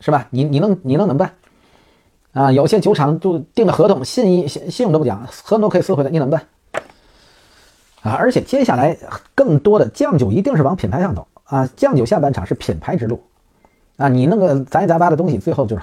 [0.00, 0.26] 是吧？
[0.30, 1.32] 你你能你能怎么办？
[2.32, 6.42] 啊，有些酒厂就订了合同，信一信信用都不讲，合同都可以撕回来，你怎么办？
[8.02, 8.96] 啊，而且接下来
[9.34, 13.22] 更多的酱酒一定是往品牌上走啊，酱酒下半场是品牌之路
[13.96, 15.82] 啊，你弄个杂七杂八的东西，最后就是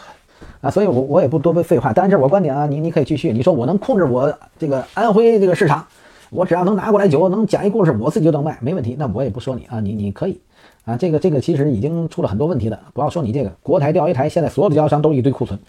[0.60, 1.94] 啊，所以我我也不多废话。
[1.94, 3.32] 当然这是我观点啊，你你可以继续。
[3.32, 5.86] 你说我能控制我这个安徽这个市场，
[6.30, 8.96] 我只要能拿过来酒，能讲一故事，我自己就能卖，没问题。
[8.98, 10.40] 那我也不说你啊，你你可以
[10.86, 12.80] 啊，这个这个其实已经出了很多问题的。
[12.94, 15.60] 不要说你这个国台钓鱼台，现在所有的经销商都一堆库存，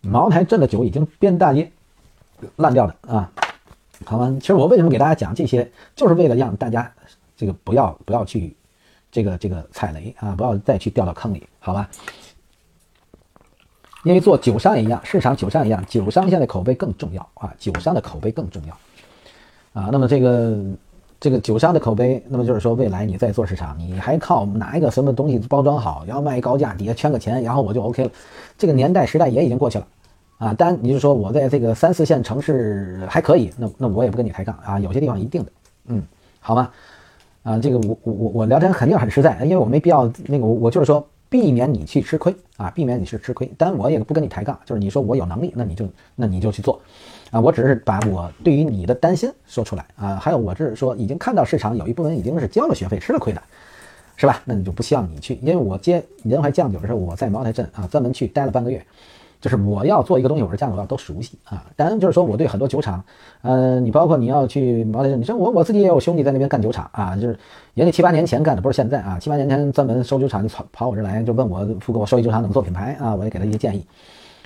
[0.00, 1.70] 茅台镇的酒已经遍大街
[2.56, 3.30] 烂掉的啊。
[4.04, 6.90] 好吧，其实我为什么给大家讲这些，就是为了让大家
[7.36, 8.56] 这个不要不要去
[9.12, 11.90] 这个这个踩雷啊，不要再去掉到坑里，好吧？
[14.04, 18.74] 因为做酒商也一样，市场酒商一样，酒商现在口碑更重要啊，酒商的口碑更重要
[19.72, 19.88] 啊。
[19.92, 20.56] 那么这个
[21.18, 28.10] 这个酒商的口碑，那么就是说未来你在做市场，你还靠拿一个什么东西包装好，然后卖高价，底下圈个钱，然后我就 OK 了，
[28.56, 29.86] 这个年代时代也已经过去了。
[30.38, 35.52] 啊，当然你就说我在这个三四线城市还可以，那那我也不跟你抬杠啊，有些地方一定的，
[35.88, 36.02] 嗯，
[36.40, 36.70] 好吗？
[37.42, 46.80] 啊，这个我我我我聊天肯定很实在，因为我没必要那个我我就是说避免你去吃亏啊，避免你去吃亏，当然我也不跟你抬杠，就是你说我有能力，那你就那你就去做，
[47.30, 53.40] 啊，我只是把我对于你的担心说出来啊，还有我这是说已经看到市场有一部分已经是交了学费吃了亏的，
[54.16, 54.42] 是吧？
[54.44, 58.84] 那你就不希望你去，因为我接人怀酱酒的时候，我在茅台镇啊专门去待了半个月。
[59.40, 61.64] 就是我要做一个东西，我是酱酒要都熟悉啊。
[61.74, 63.02] 当然，就是说我对很多酒厂，
[63.40, 67.38] 呃，你包括你要去茅台镇，你说我我自己也有兄弟在那边干酒厂啊，就是
[67.72, 69.18] 人家七八年前干的，不是现在啊。
[69.18, 73.82] 七八年前专门收酒厂就跑跑我这来，就问我付给我收一酒厂怎么做品牌啊，我也给他一些建议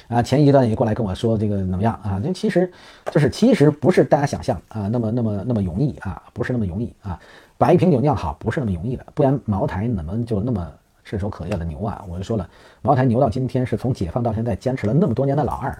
[0.08, 0.22] 啊。
[0.22, 2.20] 前一段也过来跟我说这个怎么样啊？
[2.22, 2.70] 这其实
[3.10, 7.18] 就是其实不是大家想象啊那么那么那么容易啊，不是那么容易啊。
[7.58, 10.72] 把一瓶酒酿好不是那么容易的，不然茅台怎么就那么？
[11.06, 12.02] 炙手可热的牛啊！
[12.08, 12.48] 我就说了，
[12.80, 15.78] 茅台牛到今天是从解放到现在坚持了那么多年的老二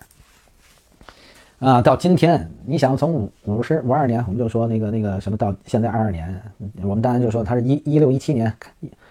[1.61, 1.81] 啊！
[1.81, 6.43] 到今天，你想从五五十五二年，我们就说那个那个什么，到现在二二年，
[6.83, 8.53] 我们当然就说他是一一六一七年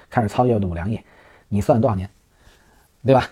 [0.07, 1.03] 开始操业的五粮液，
[1.49, 2.07] 你算多少年，
[3.03, 3.27] 对吧？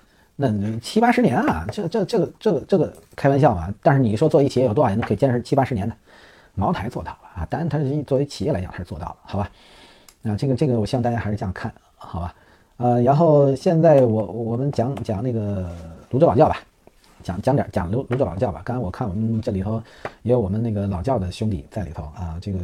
[0.50, 1.66] 那七八十年啊！
[1.72, 3.72] 这这这个这个这个开玩笑啊！
[3.84, 5.96] 但是你说做一企业有多少人可以坚持七八十年的？
[6.54, 7.48] 茅台做到了啊！
[7.50, 9.50] 当然，它是作为企业来讲，它是做到了，好吧？
[10.24, 12.36] 啊，这个这个，我希望大家还是这样看，好吧？
[12.76, 15.70] 呃，然后现在我我们讲讲那个
[16.10, 16.58] 泸州老窖吧，
[17.24, 18.62] 讲讲点讲泸泸州老窖吧。
[18.66, 19.82] 刚才我看我们这里头
[20.24, 22.60] 也有我们那个老窖的兄弟在里头啊，这个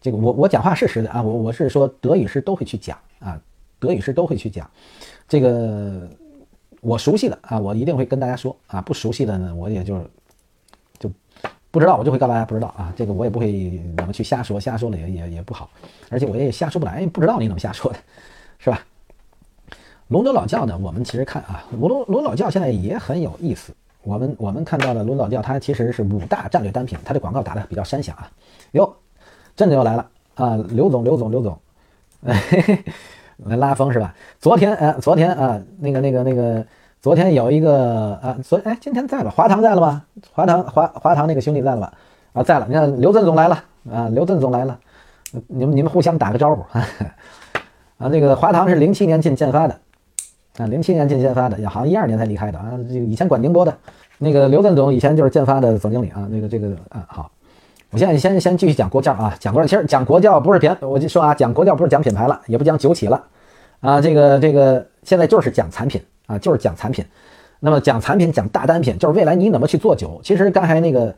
[0.00, 3.40] 这个我我讲话是实的啊，我我是说德语师都会去讲啊，
[3.78, 4.68] 德语师都会去讲，
[5.26, 6.06] 这个
[6.86, 10.00] 我熟悉的啊，我一定会跟大家说啊，不熟悉的呢，我也就
[11.00, 11.10] 就
[11.72, 15.68] 不知道，我就会告诉大家不知道啊，这个我也不会怎么去瞎说，瞎说了也也也不好，
[16.10, 17.98] 而且我也瞎说不来，不知道你怎么瞎说的，
[18.58, 18.80] 是吧？
[20.08, 20.78] 龙州老窖呢？
[20.80, 23.74] 我们其实看啊，龙龙龙老窖现在也很有意思。
[24.04, 28.30] 我们我们看到了龙老窖，它其实是五大战略单品，它的广告打的比较山响啊。
[28.70, 28.94] 哟，
[29.56, 30.56] 镇子又来了啊！
[30.68, 31.58] 刘总，刘总，刘总，
[32.24, 32.84] 哎、嘿嘿
[33.38, 34.14] 来拉风是吧？
[34.38, 36.64] 昨天啊，昨天啊，那个那个那个，
[37.00, 40.02] 昨天有一个啊，昨哎，今天在了，华堂在了吗？
[40.32, 41.92] 华堂华华堂那个兄弟在了吧？
[42.32, 42.66] 啊，在了。
[42.68, 44.76] 你看刘振总来了啊，刘振总来了，
[45.46, 46.86] 你们你们互相打个招呼啊。
[47.98, 49.78] 啊这个华堂是零七年进建发的。
[50.58, 52.72] 啊，零七年进建发的，也好像一二年才离开的啊。
[52.88, 53.76] 这个以前管宁波的，
[54.18, 56.26] 那个刘振总以前就是建发的总经理啊。
[56.30, 57.30] 那个这个啊，好，
[57.90, 59.66] 我现在先先继续讲国窖啊，讲国窖。
[59.68, 63.22] 其实讲国窖不是品，我就说啊，讲国窖不是讲品牌了，也不讲酒企了
[63.80, 64.00] 啊。
[64.00, 67.04] 这个这个现在就是讲产品啊，就是讲产品。
[67.58, 70.20] 那么讲产品，讲大单品，就是未来你怎么去做酒。
[70.22, 71.14] 其实刚才那个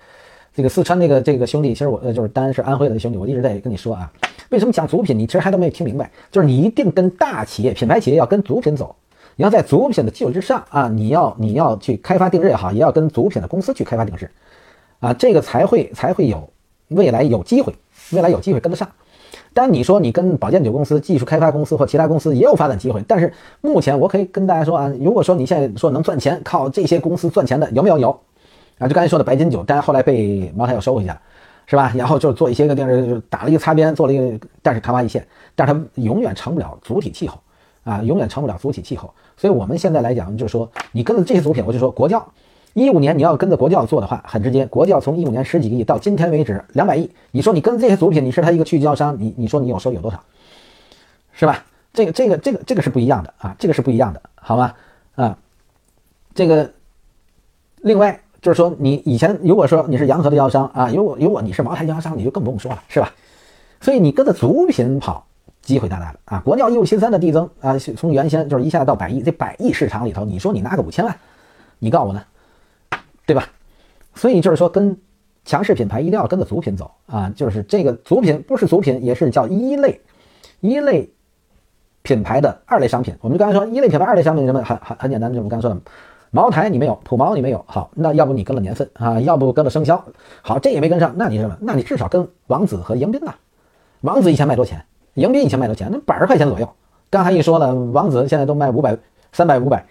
[0.54, 4.10] 这个四川那个这个兄弟，其实我呃就是单是安徽的兄弟，我一直在跟你说啊，
[4.50, 8.94] 为什么讲组品，你其实还都没有听明白，就是你一定跟大企业、品牌企业要跟组品走。
[9.34, 14.28] 你要在组品的基础之上啊，你要你要去开发定制也好，也要跟组品的公司去开发定制，
[14.98, 16.48] 啊，这个才会才会有
[16.88, 17.72] 未来有机会，
[18.10, 18.88] 未来有机会跟得上。
[19.52, 27.98] 但你说你跟保健酒公司、技术开发公司或其他公司也有发展机会，但是目前我可以跟大家说啊，如果说你现在说能赚钱，靠这些公司赚钱的有没有？
[27.98, 28.10] 有
[28.78, 31.20] 啊，就刚才说的白金酒，但是后来被茅台又收回去了，
[31.66, 31.92] 是吧？
[31.96, 37.38] 然后就是做一些个定制，就打了一个擦边，做了一个，但是昙花一现，但是它永远成不了主体气候。
[37.84, 42.22] 啊，永远成不了主体气候，所以我们现在来讲，就是说，你跟着这些组品，我就说国窖，
[42.84, 50.22] 一五年你要跟着国窖做的话，很直接，国窖从一五年十几个亿到今天为止两百亿，你说你跟这些组品，你是他一个去经销商，你你说你有收益有多少，
[51.32, 51.64] 是吧？
[51.92, 54.74] 这个这个这个这个是不一样的啊，这个是不一样的，好吗？
[55.14, 55.38] 啊，
[56.34, 56.70] 这个
[57.82, 63.12] 另外就是说，你以前如果说你是洋河的经销商啊，如果如果你是茅台经销商，你就更不用说了，是吧？
[63.80, 65.24] 所以你跟着组品跑。
[65.60, 66.40] 机会大大了啊！
[66.42, 71.14] 国窖一五七三的递增啊，从原先就是一下到百亿，这百亿市场里头，你说你拿个五千万，
[71.78, 72.22] 你告诉我呢，
[73.28, 73.44] 对吧？
[74.14, 74.96] 所以就是说，跟
[75.44, 80.00] 强势品牌一定要跟着组品走啊，就是这个组品不是组品，也是叫一类
[80.60, 81.10] 一类
[82.00, 83.14] 品牌的二类商品。
[83.20, 85.80] 我们刚才说一类品牌、二类商品什么很很很简单，就我们刚才说的
[86.30, 90.02] 茅台你没有，普茅你没有，好，那要不你跟了年份啊，要不跟了生肖，
[90.40, 91.54] 好，这也没跟上，那你什么？
[91.60, 93.34] 那你至少跟王子和迎宾呐。
[94.00, 94.82] 王子以前卖多钱？
[95.14, 95.90] 迎宾以前卖多钱？
[95.92, 96.68] 那百十块钱左右。
[97.10, 98.96] 刚才一说了，王子现在都卖五百、
[99.32, 99.84] 三百、五百，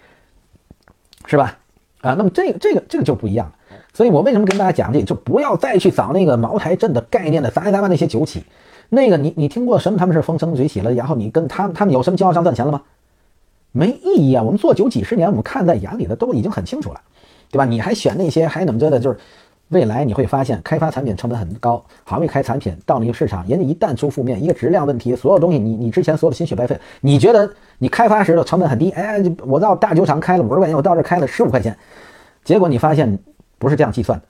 [1.26, 1.56] 是吧？
[2.00, 3.54] 啊，那么这个、这个、这个就不一样了。
[3.92, 5.04] 所以我为什么跟大家讲这个？
[5.04, 8.44] 就不要再去找那个茅台镇的概念的杂七杂八那些酒企。
[8.88, 9.98] 那个你你听过什么？
[9.98, 12.82] 他们是风生水起了，然后你跟他们他们有什么经销商赚钱了吗？
[13.70, 14.42] 没意义啊！
[14.42, 17.00] 我们做酒几十年，我们看在眼里的都已经很清楚了，
[17.50, 17.66] 对吧？
[17.66, 18.98] 你还选那些还怎么着的？
[18.98, 19.18] 就是
[19.68, 28.90] 未来你会发现，开发产品成本很高，好一开产品到那个市场，人家一旦出负面，一个质量问题，所有东西你你之前所有的心血白费，你觉得你开发时的成本很低？
[28.92, 31.76] 哎，我到大酒厂开了五十块钱，我到这开了十五块钱，
[32.44, 33.18] 结果你发现
[33.58, 34.24] 不是这样计算的。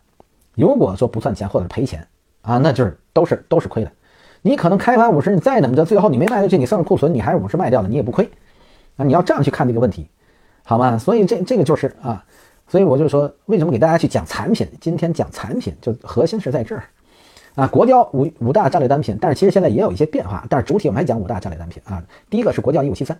[0.56, 2.04] 如果说不算钱或者赔钱
[2.42, 3.92] 啊，那就是都是都是亏的。
[4.42, 8.28] 你可能开发五十，你再怎么着，最后你没卖出去，你剩库存，你还是五十卖掉了，你也不亏。
[8.96, 10.08] 啊，你要这样去看这个问题，
[10.64, 10.98] 好吗？
[10.98, 12.24] 所以这这个就是啊，
[12.68, 14.68] 所以我就说，为什么给大家去讲产品？
[14.78, 16.84] 今天讲产品，就核心是在这儿
[17.54, 17.66] 啊。
[17.66, 22.04] 国窖五五大战略单品，但是其实现在也有一些变化，但是主体我们还讲五大战略单品啊。
[22.28, 23.18] 第一个是国窖一五七三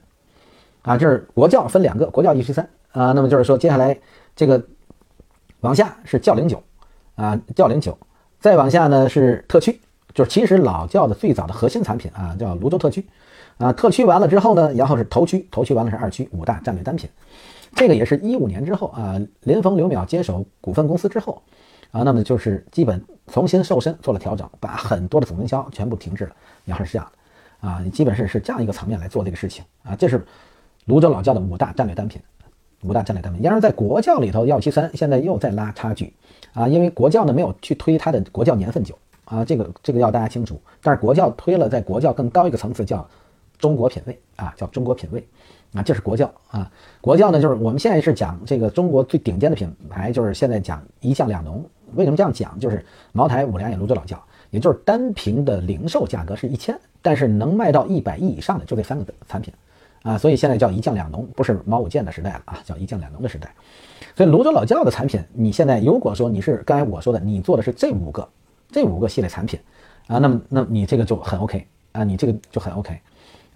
[0.82, 3.12] 啊，这是国窖分两个，国窖一五七三啊。
[3.12, 3.99] 那么就是说，接下来
[4.36, 4.62] 这个
[5.61, 6.62] 往下是窖龄酒
[7.14, 7.96] 啊，窖龄酒，
[8.40, 9.80] 再往下呢是特区，
[10.12, 13.07] 就是其实老窖的最早的核心产品啊，叫泸州特区。
[13.57, 17.11] 啊，特区完了之后呢，然后是头区，头区完了是二区，五大战略单品。
[17.79, 21.41] 这个也是一五年之后啊，林峰刘淼接手股份公司之后
[21.93, 26.33] 啊，那么就是基本重新瘦身做了调整，把很多的总经销全部停滞了，
[26.64, 29.95] 然后是这样的啊，你基本是是这样一个层面来做这个事情啊。
[29.95, 30.26] 这是
[30.87, 32.20] 泸州老窖的五大战略单品，
[32.83, 33.41] 五大战略单品。
[33.41, 36.12] 然而在国窖里头，幺七三现在又在拉差距
[36.55, 40.61] 啊，因为国窖呢没有去推它的国窖年份酒啊，这个这个要大家清楚。
[40.83, 43.09] 但是国窖推了在国窖更高一个层次叫。
[43.59, 45.26] 中国品味啊，叫中国品味，
[45.75, 46.71] 啊，这是国窖啊。
[47.01, 51.64] 国窖呢，就是我们现在是讲这个中国最顶尖的品牌，就是现在讲一酱两浓。
[51.95, 52.59] 为什么这样讲？
[52.59, 59.53] 就是茅台、五粮液、泸州老窖，也就是单瓶的零售价格是一千，但是能卖到一百亿以上的就这三个产品
[60.03, 60.19] 啊。
[60.19, 63.55] 所以现在叫一酱两浓，不是毛五件的时代了啊，叫一酱两浓的时代。
[64.14, 68.29] 所以泸州老窖的产品，你现在如果说你是刚才我说的，你做的是这五个
[68.71, 69.59] 这五个系列产品
[70.09, 72.99] 啊，那么那你这个就很 OK 啊，你这个就很 OK。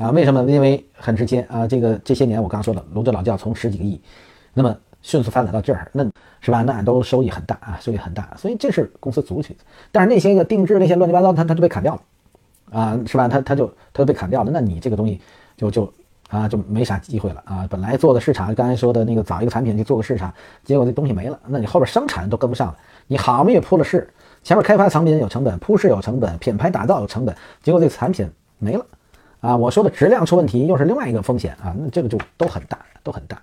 [0.03, 0.43] 啊，为什么？
[0.51, 4.01] 因为很直接啊，这个这些年我刚说了，泸州老窖从十几个亿，
[4.53, 6.05] 那么迅速发展到这儿，那
[6.41, 6.63] 是吧？
[6.63, 9.57] 那都收益很大啊，收益很大，所以这是公司主体。
[9.93, 12.01] 但是那些个定制那些乱七八糟，它它就被砍掉了
[12.73, 13.29] 啊，是吧？
[13.29, 15.21] 它它就它就被砍掉了，那你这个东西
[15.57, 15.93] 就就
[16.31, 17.65] 啊就没啥机会了啊。
[17.71, 20.35] 本来做的市场，刚才说的那个找一个产品去做个市场，
[20.65, 22.77] 结果这东西没了，那你后边生产都跟不上了。
[23.07, 27.33] 你好没有铺了市，前面开发产品有成本，铺市有成本，品牌打造有成本，
[27.63, 28.29] 结果这个产品
[28.59, 28.85] 没了。
[29.43, 33.37] 啊，我说的质量出问题又是另外一个风险啊，那这个就都很大，都很大。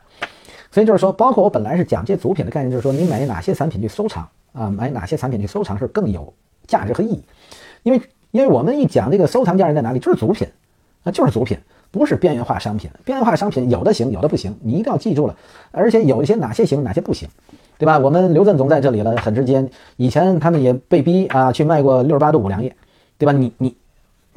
[0.71, 6.33] 所以就是说，包括我本来是讲这些组品的概念，就是说你买哪些产品去收藏啊，买哪些产品去收藏是更有
[6.67, 7.21] 价值和意义。
[7.83, 10.47] 因为因为我们一讲这个收藏价值在哪里，就是组品，
[11.03, 11.57] 那就是组品，
[11.91, 12.89] 不是边缘化商品。
[13.03, 15.35] 边缘化商品有的行，有的不行，你一定要记住了。
[15.71, 17.27] 而且有一些哪些行，哪些不行，
[17.77, 17.99] 对吧？
[17.99, 19.69] 我们刘振总在这里了，很直接。
[19.97, 22.73] 以前他们也被逼啊去卖过六十八度五粮液，
[23.17, 23.33] 对吧？
[23.33, 23.75] 你你。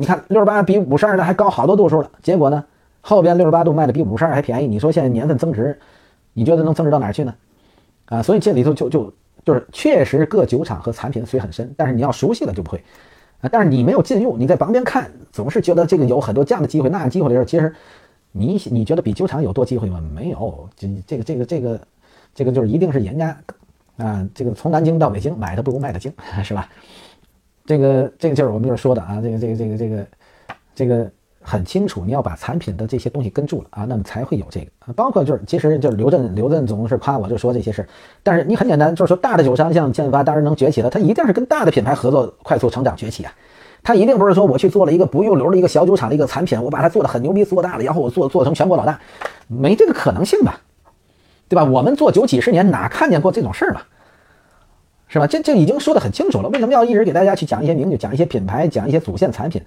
[0.02, 2.64] 你看六十八比五十二的还高好多度数了，结果呢，
[3.00, 4.66] 后边六十八度卖的比五十二还便宜。
[4.66, 5.78] 你说现在年份增值，
[6.32, 7.32] 你觉得能增值到哪儿去呢？
[8.06, 12.82] 啊，所以这里头就就就是确实各酒厂和产品水很深，但是你要熟悉了就不会
[13.42, 13.48] 啊。
[13.52, 17.72] 但是你没有进入，你在旁边看，总是觉得这个有很多这样的机会那样机会的时候，其实
[18.32, 20.02] 你你觉得比酒厂有多机会吗？
[20.12, 21.80] 没有，这这个这个这个
[22.34, 23.36] 这个就是一定是人家
[23.98, 26.68] 啊，这个从南京到北京买的不如卖的精， 是吧？
[27.64, 30.06] 这个这个就是我们就是说的啊，这个这个这个这个
[30.74, 31.10] 这个
[31.40, 34.92] 很清楚，你要把产品的这些东西跟住了啊，那么才会有这个。
[34.94, 37.88] 包括就是其实就是刘震刘震总是夸我就说这些事儿，
[38.22, 43.32] 但是你很简单就是说大的酒商像建发当然能崛起了，它一定是跟大的品牌合作快速成长崛起啊。
[43.84, 49.00] 他一定不是说我去做了一个不入流的一个小酒厂的一个产品，我把它做的很牛逼做大了，然后我做做成全国老大，
[49.48, 50.60] 没这个可能性吧？
[51.48, 51.64] 对吧？
[51.64, 53.86] 我们做酒几十年哪看见过这种事儿吧？
[55.12, 55.26] 是吧？
[55.26, 56.48] 这这已经说得很清楚了。
[56.48, 59.60] 为什么要一直给大家去讲一些名酒、讲一些品牌、讲一些主线产品？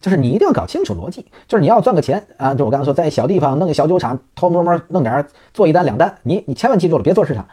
[0.00, 1.26] 就是你一定要搞清楚逻辑。
[1.48, 2.54] 就是你要赚个钱啊！
[2.54, 7.44] 就我刚才说，在小地方弄个小酒厂，偷摸摸弄点做一单两单，你你千万记住了，别做市场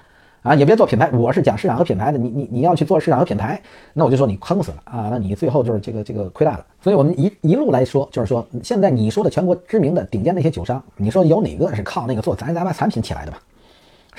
[0.43, 1.09] 啊，也别做品牌。
[1.11, 3.59] 我是讲市场和品牌的，你你你要去做市场和品牌，
[3.93, 5.07] 那我就说你坑死了啊！
[5.09, 6.63] 那你最后就是这个这个亏大了。
[6.83, 13.39] 所以我们一一路来说，就是说现在你说的全国知名的顶尖那些酒商，你说有哪个是靠那个做杂七杂八产品起来的吧？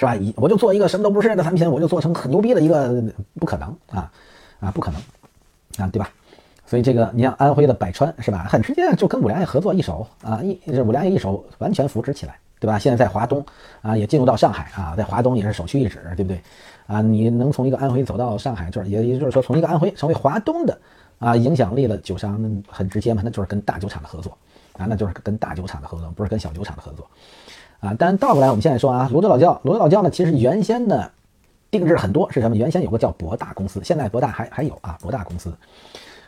[0.00, 0.16] 是吧？
[0.16, 3.04] 一我就做一个什么都不是的产品，我就做成很牛逼的一个，
[3.38, 4.10] 不可能啊
[4.58, 4.98] 啊，不可能
[5.76, 6.08] 啊，对吧？
[6.64, 8.46] 所以这个你像安徽的百川是吧？
[8.48, 12.78] 很直接，就跟五粮液合作一手啊，一五粮液一手完全扶持起来对吧？
[12.78, 13.44] 现在在华东
[13.82, 16.40] 啊，也进入到上海啊，在华东也是首屈一指，对不对？
[16.86, 20.78] 啊，你能从一个安徽走到上海这儿，也也就是说从一个安徽成为华东的
[21.18, 24.32] 啊影响力的酒商，那很直接嘛，那就是跟大酒厂的合作
[24.78, 27.06] 啊，那就是跟大酒厂的合作，不是跟小酒厂的合作
[27.80, 27.94] 啊。
[27.98, 31.10] 但倒过来，我们现在说啊，泸州老窖，泸州老窖呢，其实原先呢
[31.70, 32.56] 定制很多是什么？
[32.56, 35.52] 原先有个叫博大公司，现在博大还还有啊，博大公司。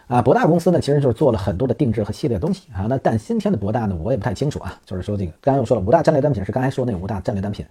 [0.08, 2.84] 啊，博大公司呢，其实就是做了很多的定制和系列东西啊。
[2.86, 4.78] 那但今天的博大呢，我也不太清楚啊。
[4.84, 7.64] 就是说这个，刚才我说了，五大战略单品是刚才说那五大战略单品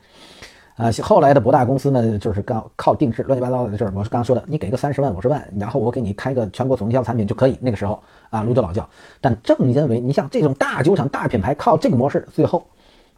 [0.76, 0.90] 啊。
[1.04, 3.94] 后来的博大公司呢，就是刚靠定制，乱七八糟的事儿。
[3.94, 7.56] 我是刚刚说的，你给个三十万、五十万，然后我给你开个全国总经销产品就可以。
[7.62, 8.02] 那个时候
[8.32, 8.90] 啊，泸州老窖。
[9.20, 12.66] 但正因为你像这种大酒厂、大品牌，靠这个模式，最后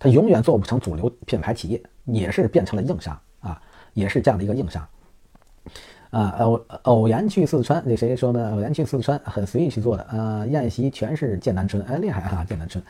[0.04, 3.62] 他永远做不成主流品牌企业，也是变成了硬伤啊，
[3.94, 4.86] 也是这样的一个硬伤。
[6.10, 8.52] 啊，偶偶然去四川，那谁说呢？
[8.52, 10.04] 偶然去四川，很随意去做的。
[10.04, 12.84] 啊，宴席全是剑南春，哎，厉害哈，剑南春。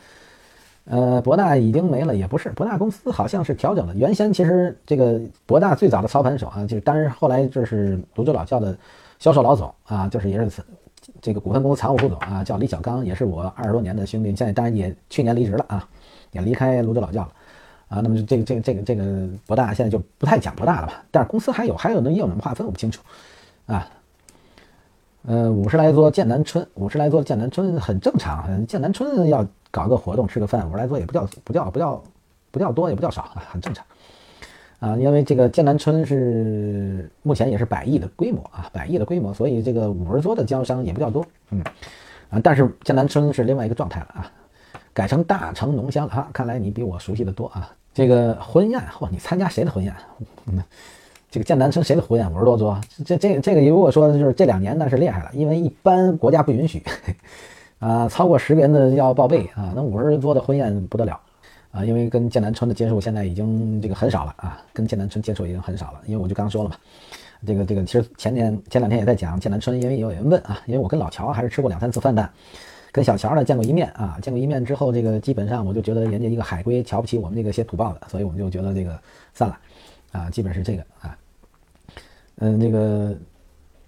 [0.85, 3.93] 呃，博大已经没了，也不是，博大公司好像是调整了。
[3.93, 8.75] 原先其实这个博大最早的操盘手啊，就是当然后来就是泸州老窖的
[9.19, 10.63] 销售老总啊，就是也是
[11.21, 15.87] 这个股份公司常务副总啊，叫李小刚，也是我二十多年的兄弟，现在当然也去年离职了啊，
[16.33, 17.31] 也离开泸州老窖了。
[17.89, 21.03] 啊，那么这个这个这个这个博大现在就不太讲博大了吧？
[21.11, 23.03] 但是公司还有还有那业务怎么划分我不清楚，
[23.67, 23.87] 啊，
[25.27, 32.03] 呃，五十来桌剑南春，五十来桌剑南春很正常，剑南春要搞个活动吃个饭，五十来桌也不叫不叫不叫
[32.49, 33.85] 不叫多也不叫少，很正常，
[34.79, 41.61] 啊，因为这个剑南春是目前也是百亿的规模啊，百亿的规模，所以这个五十桌的经销商也不叫多，嗯，
[42.31, 44.31] 啊，但是剑南春是另外一个状态了啊，
[44.93, 47.69] 改成大成浓香了哈，看来你比我熟悉的多啊。
[47.93, 49.93] 这个婚宴，嚯，你参加谁的婚宴？
[50.45, 50.63] 嗯，
[51.29, 52.31] 这个剑南春谁的婚宴？
[52.33, 56.83] 五十多桌，这这这个如果说就是这两年那是厉害了，因为一般国家不允许，
[57.79, 59.73] 啊，超过十个人的要报备啊。
[59.75, 61.19] 那五十桌的婚宴不得了
[61.71, 66.75] 啊，因为跟剑南春的接触现在已经这个很少了啊，跟剑南春接触已经很少了，因为我就刚说了嘛，
[67.45, 72.27] 这个这个其实前年前两天也在讲剑南春，因为有人问啊，因为我跟老乔还是吃过两三次饭的。
[72.93, 78.97] 跟小乔呢见过一面啊，见过一面之后，这个基本上我就觉得人家一个海归瞧不起我们这个写土豹的，所以我们就觉得这个
[79.33, 79.57] 算了，
[80.11, 81.17] 啊，基本是这个啊，
[82.37, 83.15] 嗯，那个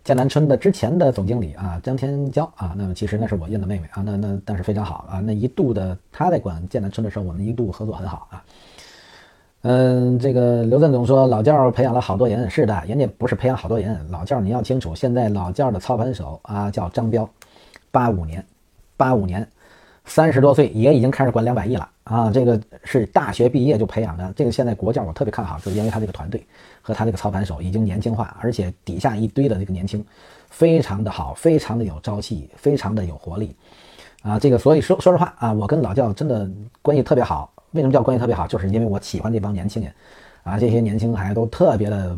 [0.03, 8.43] 剑南春的之前的总经理啊，张天骄啊，那么其实那是我认的妹妹啊，那那但是非常好啊，那一度的他在管剑南春的时候，我们一度合作很好啊，
[9.61, 17.29] 嗯，这个刘振总说老教培养了好多人，是的，人家不是培养好多人，老教你要清楚，现在老教的操盘手啊叫张彪，
[17.91, 18.43] 八五年。
[18.97, 19.47] 八五年，
[20.05, 22.29] 三十多岁也已经开始管两百亿了啊！
[22.31, 26.45] 这个是大学毕业就培养的，这个现在国教我特别看好，就是因为他这个团队
[26.81, 30.05] 和他这个操盘手已经年轻化，而且底下一堆的这个年轻，
[30.49, 33.55] 非常的好，非常的有朝气，非常的有活力
[34.21, 34.37] 啊！
[34.37, 36.47] 这个所以说说实话啊，我跟老教真的
[36.81, 37.51] 关系特别好。
[37.71, 38.47] 为什么叫关系特别好？
[38.47, 39.91] 就是因为我喜欢这帮年轻人
[40.43, 42.15] 啊，这些年轻孩都特别的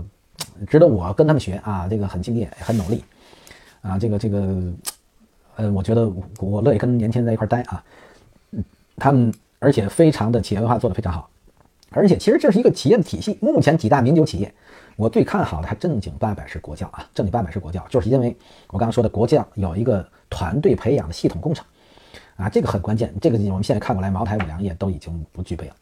[0.68, 3.04] 值得我跟他们学啊，这个很敬业，很努力
[3.82, 4.56] 啊，这个这个。
[5.58, 6.08] 呃，我觉得
[6.40, 7.84] 我乐意跟年轻人在一块待啊，
[8.52, 8.64] 嗯，
[8.96, 11.28] 他们而且非常的企业文化做得非常好，
[11.90, 13.40] 而且其实这是一个企业的体系。
[13.42, 14.54] 目前几大名酒企业，
[14.96, 18.38] 我最看好的还正经八百是国窖啊，正经八百是国窖，就是因为
[18.68, 21.66] 我刚刚说的国窖有一个团队培养的系统工程
[22.36, 23.12] 啊，这个很关键。
[23.20, 25.76] 这个我们现在看过来，茅台、五粮液都已经不具备了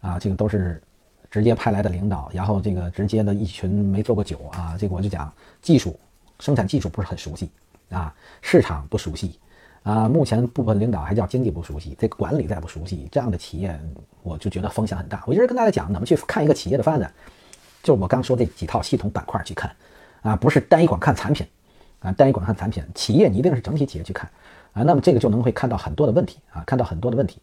[0.00, 0.82] 啊，这个都是
[1.30, 6.00] 直接派来的领导，然后这个直接的一群没做过酒啊，这个我就讲技术
[6.40, 7.50] 生产技术不是很熟悉。
[7.90, 9.38] 啊，市场不熟悉，
[9.82, 13.78] 啊，目前部分领导还叫经济不熟悉，这个管理再不熟悉，这样的企业
[14.22, 15.22] 我就觉得风险很大。
[15.26, 17.10] 我一直跟大家讲，怎么去看一个企业的发展，
[17.82, 19.70] 就是我刚说这几套系统板块去看，
[20.22, 21.46] 啊，不是单一光看产品，
[22.00, 24.28] 啊，单一光看产品，企业你一定是整体企业去看，
[24.74, 27.40] 啊，那么这个就能会看到很多的问题，啊，看到很多的问题，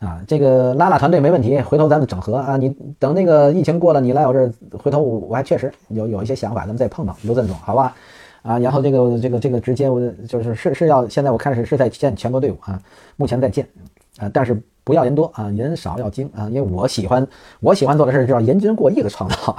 [0.00, 7.94] 啊，这个拉拉团队没问题，回头咱们整合啊，你等那个疫情过了，你来我这儿，回头我我还确实有有一些想法，咱们再碰碰，刘振总，好吧？
[8.44, 12.78] 啊，然后这个这个这个直接我就是是是要现在我开始是在建全国队伍啊，
[13.16, 13.66] 目前在建
[14.18, 17.26] 啊，但是不要人多啊，人少要精啊，因为我喜欢
[17.60, 19.56] 我喜欢做的事叫人均过亿的创造，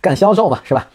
[0.00, 0.86] 干销售嘛，是吧？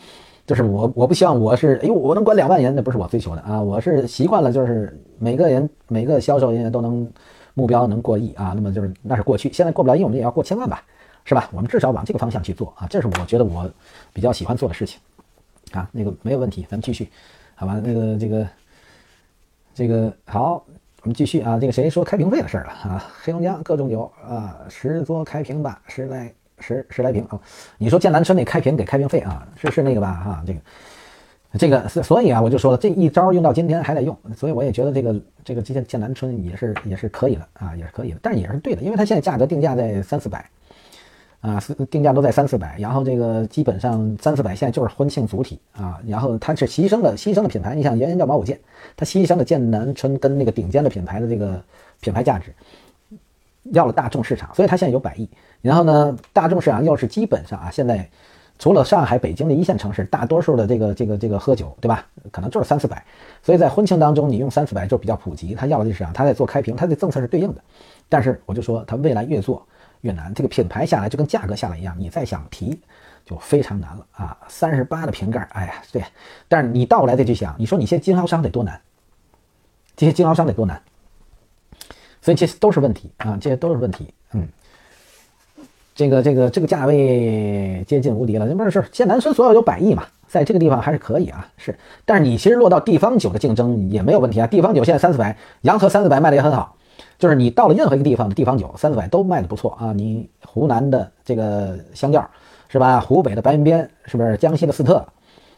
[0.47, 7.05] 就是我我不希望我是哎呦我能管两万人，那不是我追求的啊，我是习惯了就是每个人每个销售人员都能
[7.53, 10.81] 目标能过亿啊，那么就是那是过去，现在过不了亿，我们也要过千万吧，
[11.25, 11.49] 是吧？
[11.51, 13.69] 我们至少往这个方向去做啊，这是我觉得我
[14.13, 14.97] 比较喜欢做的事情。
[15.73, 17.09] 啊，那个没有问题，咱们继续，
[17.55, 17.81] 好吧？
[17.83, 18.47] 那个这个
[19.73, 20.63] 这个好，
[21.01, 21.57] 我们继续啊。
[21.59, 23.11] 这个谁说开瓶费的事儿了啊？
[23.21, 27.39] 黑龙江各种酒啊，十桌开瓶吧，十来十十来瓶啊。
[27.77, 29.47] 你说剑南春那开瓶给开瓶费啊？
[29.55, 30.13] 是是那个吧？
[30.13, 30.59] 哈，这个
[31.57, 40.47] 这个所以啊，我就说了，这一招用到今天还得用，所以我也觉得这个这个剑剑南春也是也是可以的啊，也是可以的，但是也是对的，因为它现在价格定价在三四百
[41.43, 48.57] 啊，定价都在三四百，然后这个基本上三四百现在就是婚庆主体啊，然后它是牺牲了牺牲了品牌，你像原先叫毛五剑，
[48.95, 51.61] 它牺牲了剑南春跟那个顶尖的品牌的这个
[51.99, 52.53] 品牌价值，
[53.73, 55.29] 要了大众市场，所以它现在有百亿，
[55.61, 58.09] 然后呢，大众市场又是基本上啊，现在
[58.57, 62.05] 除了上海、北京的一线城市，大多数的这个这个这个喝酒，对吧？
[62.31, 63.03] 可能就是三四百，
[63.41, 67.61] 所以在婚庆当中，你用三四百就比较普及，它要的市场，它在做开瓶，它的政策是对应的，
[68.07, 69.61] 但是我就说它未来越做。
[70.03, 72.77] 越难，这个品牌下来就跟价格下来一样，你再想提
[73.25, 74.37] 就非常难了啊！
[74.49, 76.03] 三十八的瓶盖，哎呀，对，
[76.49, 78.79] 但是你倒过来再去想，你说你些经销商得多难？
[79.95, 80.81] 这些经销商得多难？
[82.21, 84.13] 所以这些都是问题啊，这些都是问题。
[84.33, 84.45] 嗯，
[85.95, 91.73] 这个这个这个价位接近无敌了，那不是是剑南村所有有百亿嘛，在这个地方还是可以啊，是。
[92.03, 96.75] 但是你其实落到地方酒的竞争也没有问题啊，地方酒现在三四百，洋河三四百卖的也很好。
[97.17, 99.93] 就是你到了任何一个地方的地方酒，三四百都卖的不错啊！
[99.93, 102.29] 你湖南的这个香调
[102.67, 102.99] 是吧？
[102.99, 104.35] 湖北的白云边是不是？
[104.37, 105.05] 江西的四特，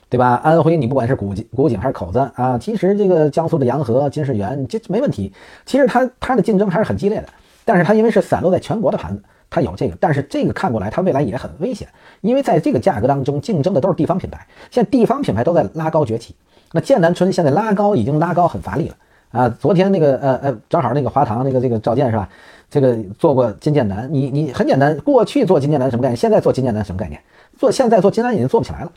[0.10, 0.40] 对吧？
[0.44, 5.34] 安徽你不管是古井、古井还是口子啊，其实这个江苏的洋河、金世元这没问题。
[5.66, 7.28] 其实它它的竞争还是很激烈的，
[7.64, 11.88] 但是它因为是散落在全国的盘子，它有这个，但是这个看过来它未来也很危险，
[12.22, 16.36] 因为在这个价格当中竞争的都是地方品牌，现在地方品牌都在拉高崛起，
[16.74, 18.96] 那剑南春现在拉高已经拉高很乏力了。
[19.36, 22.30] 啊，昨天那个呃呃，正好那个华堂那个这个赵健是吧？
[22.70, 26.16] 这个做过金剑南，你你很简单，过去做金剑南什么概念？
[26.16, 27.22] 现在做金剑南什么概念？
[27.60, 28.92] 做现在做金南已经做不起来了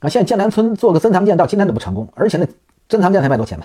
[0.00, 0.08] 啊！
[0.10, 2.46] 现在剑南村做个珍藏剑到今天都不成功，而且那
[2.90, 3.64] 珍藏剑才卖多钱呢，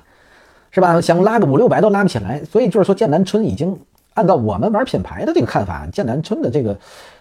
[0.72, 1.02] 是吧？
[1.02, 3.78] 想拉个五六百都拉不起来，所以就是说剑南村已经
[4.14, 6.78] 按照我们玩品牌的这个看法，剑南村的这个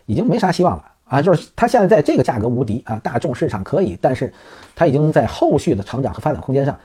[0.06, 1.20] 已经没啥希望了啊！
[1.20, 4.32] 就是它现在在这个价格无敌啊，大众市场可以，但是
[4.76, 6.78] 它已经在后续的成长和发展空间上，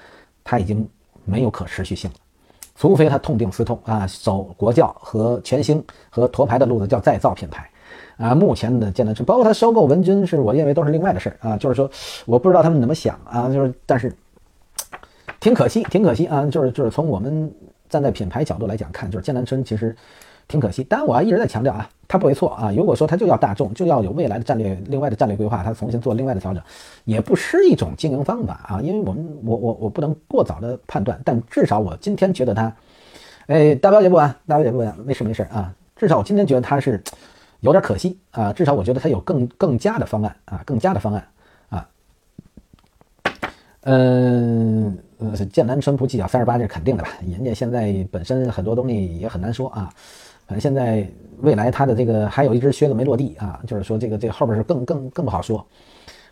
[0.43, 0.87] 它已经。
[1.25, 2.15] 没有可持续性了，
[2.75, 7.69] 除非他痛定思痛啊，走国窖和全兴和沱牌的路子，叫再造品牌
[8.17, 8.35] 啊。
[8.35, 11.57] 目前的剑南春，包括他收购文君，是我认为都是另外的事儿啊。
[11.57, 11.89] 就是说，
[12.25, 14.15] 我不知道他们怎么想啊，就是但是
[15.39, 16.45] 挺可惜，挺可惜啊。
[16.45, 17.53] 就是就是从我们
[17.89, 19.95] 站在品牌角度来讲看，就是剑南春其实。
[20.49, 22.71] 挺可惜，但我要一直在强调啊，他不会错啊。
[22.75, 26.61] 如果说他就要大众，就要有未来的战略，另外的战略规划，他重新做另外的调整，
[27.05, 28.81] 也不失一种经营方法啊。
[28.81, 32.75] 因为我们，我我我不能过早的判断，但至少我今天觉得他，
[33.45, 35.71] 哎，大表姐不完，大表姐不完，没事没事啊。
[35.95, 36.99] 至少我今天觉得他是
[37.59, 38.51] 有点可惜啊。
[38.51, 41.27] 至少我觉得他有更更加的方案啊，更加的方案
[41.69, 41.87] 啊。
[43.81, 47.09] 嗯，呃，剑南春不计较三十八这是肯定的吧？
[47.21, 49.93] 人家现在本身很多东西也很难说啊。
[50.49, 51.07] 反正现在
[51.41, 55.63] 未来它的这个还有一只靴子没落地啊，就是说这个这个后边是更更更不好说，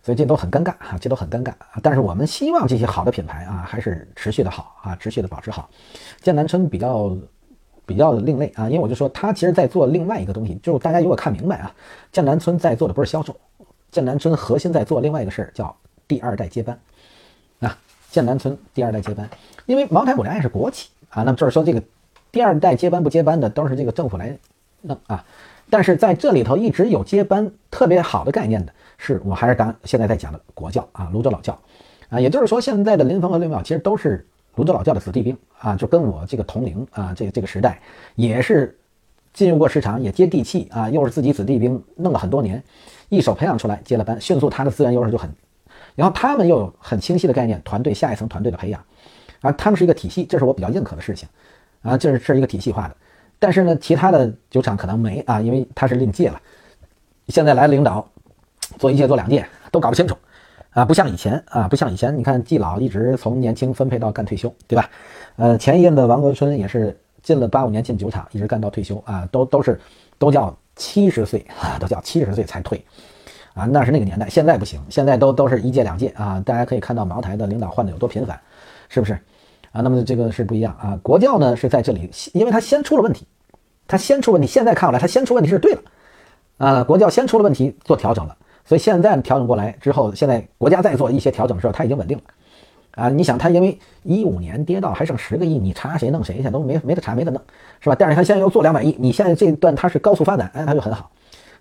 [0.01, 1.80] 所以这都很尴尬啊，这都很尴尬啊。
[1.84, 5.70] 但是我们希望这些好的品牌啊，还是持续的好啊，持续的保持好。
[6.20, 7.15] 剑南春比较
[7.86, 11.72] 比较另类啊，因为我就说它其实在做另外一个东西，就是大家如果看明白啊，
[12.11, 13.36] 剑南春在做的不是销售，
[13.91, 15.74] 剑南春核心在做另外一个事儿，叫
[16.07, 16.80] 第二代接班
[17.59, 17.78] 啊。
[18.09, 19.30] 剑南春第二代接班，
[19.68, 21.84] 因为茅台、五粮液是国企啊，那么就是说这个。
[22.38, 24.38] 第二代接班不接班的都是这个政府来
[24.82, 25.26] 弄啊，
[25.72, 31.60] 但是在这里头一直有接班特别好的概念的，是我还是当现在在讲的国教啊，泸州老教。
[32.10, 34.24] 啊，也就是说现在的林峰和刘淼其实都是
[34.54, 37.82] 泸州老教的子弟兵啊，就跟我这个同龄啊，这个这个时代
[38.14, 38.78] 也是
[39.34, 42.64] 进入过市场，也接地气啊，又是自己子弟兵弄了很多年，
[43.10, 45.28] 一手培养出来接了班，迅速他的资源优势就很，
[45.96, 48.80] 然后他们又有很清晰的概念，团队下一层团队的培养。
[49.42, 51.28] 啊，他们是一个体系，这是我比较认可的事情。
[51.88, 52.96] 啊，这是是一个体系化的，
[53.40, 56.42] 但是呢，其他的酒厂可能没啊，因为他是另届了。
[57.30, 58.06] 现在来领导，
[58.78, 60.16] 做一届做两届都搞不清楚
[60.72, 64.90] 啊，不像以前啊，不像以前，你看季老一直从年轻分配到干退休，对吧？
[65.38, 69.80] 呃，前一任的王国春也是进了八五年进酒厂，一直干到退休啊，都都是
[70.18, 72.84] 都叫七十岁啊，都叫七十岁才退
[73.54, 78.40] 啊，那是那个年代，现在不行，现在都都是一届两届啊，大家可以看到茅台的领导换的有多频繁，
[78.90, 79.18] 是不是？
[79.78, 80.99] 啊，那么这个是不一样啊。
[81.03, 83.28] 国教呢是在这里，因为它先出了问题，
[83.88, 84.47] 它先出问题。
[84.47, 85.82] 现在看过来，它先出问题是对了。
[86.57, 92.23] 啊，国教先出了问题，做调整了，所以现在调整过来之后，现在国家在做一些调整的时候，它已经稳定了。
[92.93, 97.39] 啊，你想它因为一五年跌到还剩十个亿，你查谁弄谁去都没没得查没得弄，
[97.80, 97.95] 是吧？
[97.99, 101.11] 但是它现在又做两百亿，你现在这段它是高速发展，哎，它就很好。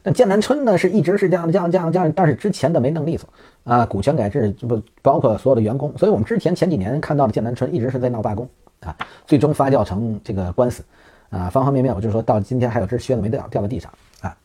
[0.07, 3.29] 那剑南春呢，是一直是这样这样这样这样，但是之前的没弄利索
[3.65, 8.49] 啊，股权改制不包括所有的员工，所以我们之前前几年看到的剑南春一直是在闹罢工
[8.83, 8.97] 啊，
[9.27, 10.85] 最终发酵成这个官司
[11.31, 14.37] 啊，方方面面，我就说到今天还有只靴子没掉掉在地上啊，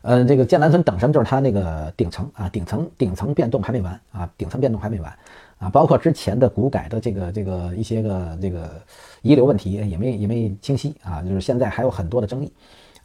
[0.00, 1.12] 嗯，这个剑南春等什么？
[1.12, 5.12] 就是它那个顶层啊，顶层顶层变动还没完啊，顶层变动还没完
[5.58, 8.70] 啊，包括之前的股改的这个这个一些个这个
[9.20, 12.50] 遗留问题也没也没清晰啊，就是现在还有很多的争议。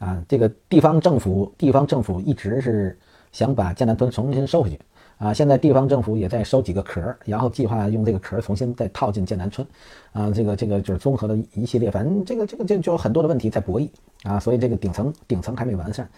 [0.02, 2.98] 啊，这个地方政府地方政府一直是
[3.30, 4.78] 想把剑南村重新收回去。
[5.18, 9.64] 啊，现在地方政府也在收几个壳儿，然后计划用这个壳儿重新再套进剑南村，
[10.12, 13.88] 啊，这个这个就是综合的一系列，反正这个这个就就有很多的问题在博弈
[14.24, 16.08] 啊，所以这个顶层顶层还没完善，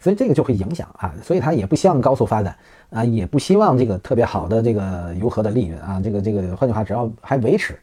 [0.00, 2.56] 所以这个就会影响啊，所以他也不希望高速发展
[2.88, 7.78] 啊，也不希望这个特别好的这个油河的利润啊，这个这个换句话只要还维持，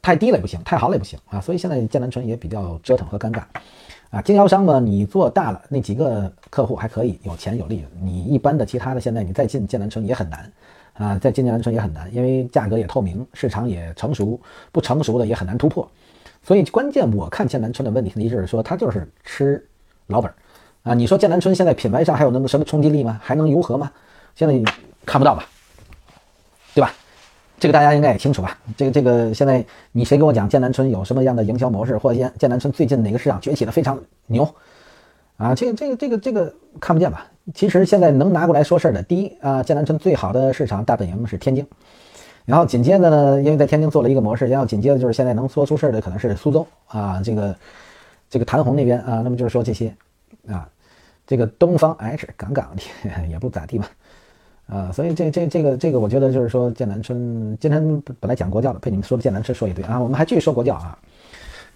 [0.00, 3.42] 太低了也不行，太好了也不行啊，所以现在剑南村也比较折腾和尴尬。
[4.10, 7.90] 啊，经销商嘛，你做大了，那几个客户还可以有钱有利润。
[8.00, 10.52] 你一般的其他的，现在你再进剑南春也很难
[10.94, 14.40] 啊，在进剑南春也很难，因为价格也透明，市场也成熟，
[14.70, 15.86] 不成熟的也很难突破。
[16.42, 19.62] 所以关键我看剑南春的问题，就是说它就是吃
[20.06, 20.34] 老本儿
[20.84, 20.94] 啊。
[20.94, 23.20] 你说剑南春现在品牌上还有那么什么冲击力吗？
[23.22, 23.90] 还能如何吗？
[24.36, 24.64] 现在你
[25.04, 25.44] 看不到吧，
[26.74, 26.92] 对吧？
[27.58, 28.58] 这个大家应该也清楚吧？
[28.76, 34.46] 这个这个，现在你谁跟我讲剑南春有什么样的营销模式，或者剑剑南春最近哪个市场崛起的非常牛
[35.38, 35.54] 啊？
[35.54, 37.26] 这个这个这个这个看不见吧？
[37.54, 41.66] 其实现在能拿过来说事儿的，第一啊，剑南春最好的市场大本营是天津，
[42.44, 47.56] 然后紧接着呢，因为在天津做了一个模式，然后紧接着就是现在能说出事儿的可能是苏州啊，这个
[48.28, 49.94] 这个谭红那边啊，那么就是说这些
[50.48, 50.68] 啊，
[51.26, 52.82] 这个东方 H 杠杠的
[53.30, 53.88] 也不咋地吧。
[54.66, 60.98] 啊，所以这这这个这个，我觉得就是说剑南春今天本来讲国教的，被你们说的剑南春说一堆啊，我们还继续说国教啊。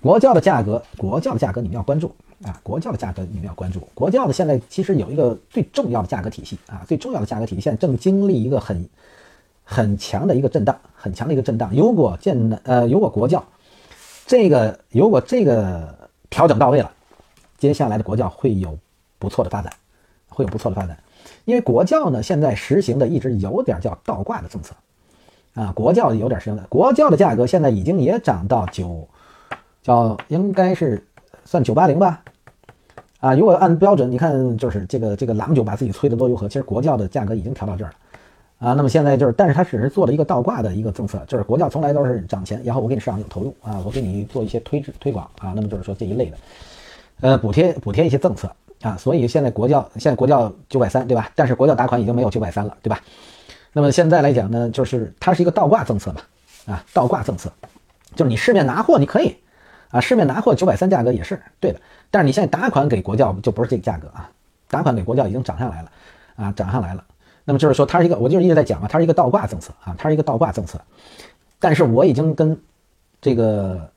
[0.01, 2.11] 国教的价格，国教的价格你们要关注
[2.43, 3.81] 啊，国教的价格你们要关注。
[3.93, 8.89] 国教的现在其实有一个最重要的价格体系啊，最重要的价格体系现在正经历一个很
[9.63, 11.71] 很强的一个震荡，很强的一个震荡。
[11.75, 13.45] 如果剑南呃，如果国教
[14.27, 15.95] 这个如果这个
[16.31, 16.91] 调整到位了，
[17.59, 18.77] 接下来的国教会有
[19.19, 19.71] 不错的发展，
[20.29, 20.99] 会有不错的发展。
[21.51, 24.73] 因为国教呢，现在实行的一直有点叫倒挂的政策，
[25.55, 29.05] 啊，国教有点实行的，国教的价格现在已经也涨到九，
[29.83, 31.05] 叫应该是
[31.45, 32.23] 算九八零吧，
[33.19, 46.37] 啊，如果按标准，你看就是这个这个郎酒把自己吹得多如何，其实国教的价格已经调到这儿了，啊，那么现在就是，但是它只是做了一个倒挂的一个政策，就是国教从来都是涨钱，然后我给你市场有投入啊，我给你做一些推推广啊，那么就是说这一类的，
[47.23, 48.49] 呃，补贴补贴一些政策。
[48.83, 51.31] 啊，所以现在国教现在国教九百三，对吧？
[51.35, 52.99] 但是国教打款已经没有九百三了，对吧？
[53.73, 57.53] 那么现在来讲呢，就是它是一个倒挂政策嘛，啊，倒挂政策，
[58.15, 59.37] 就是你市面拿货你可以，
[59.91, 64.31] 啊，市面拿货九百三价格也是对的，但是你现在打款给国教就不是这个价格啊，
[64.69, 65.93] 打款给国教已经涨上来了，
[66.37, 67.05] 啊，涨上来了。
[67.45, 70.81] 那么就是说它是一个，我就是一直在讲嘛，它是一个倒挂政策啊，它是一个倒挂政策，
[71.59, 72.59] 但是我已经跟
[73.21, 73.91] 这个。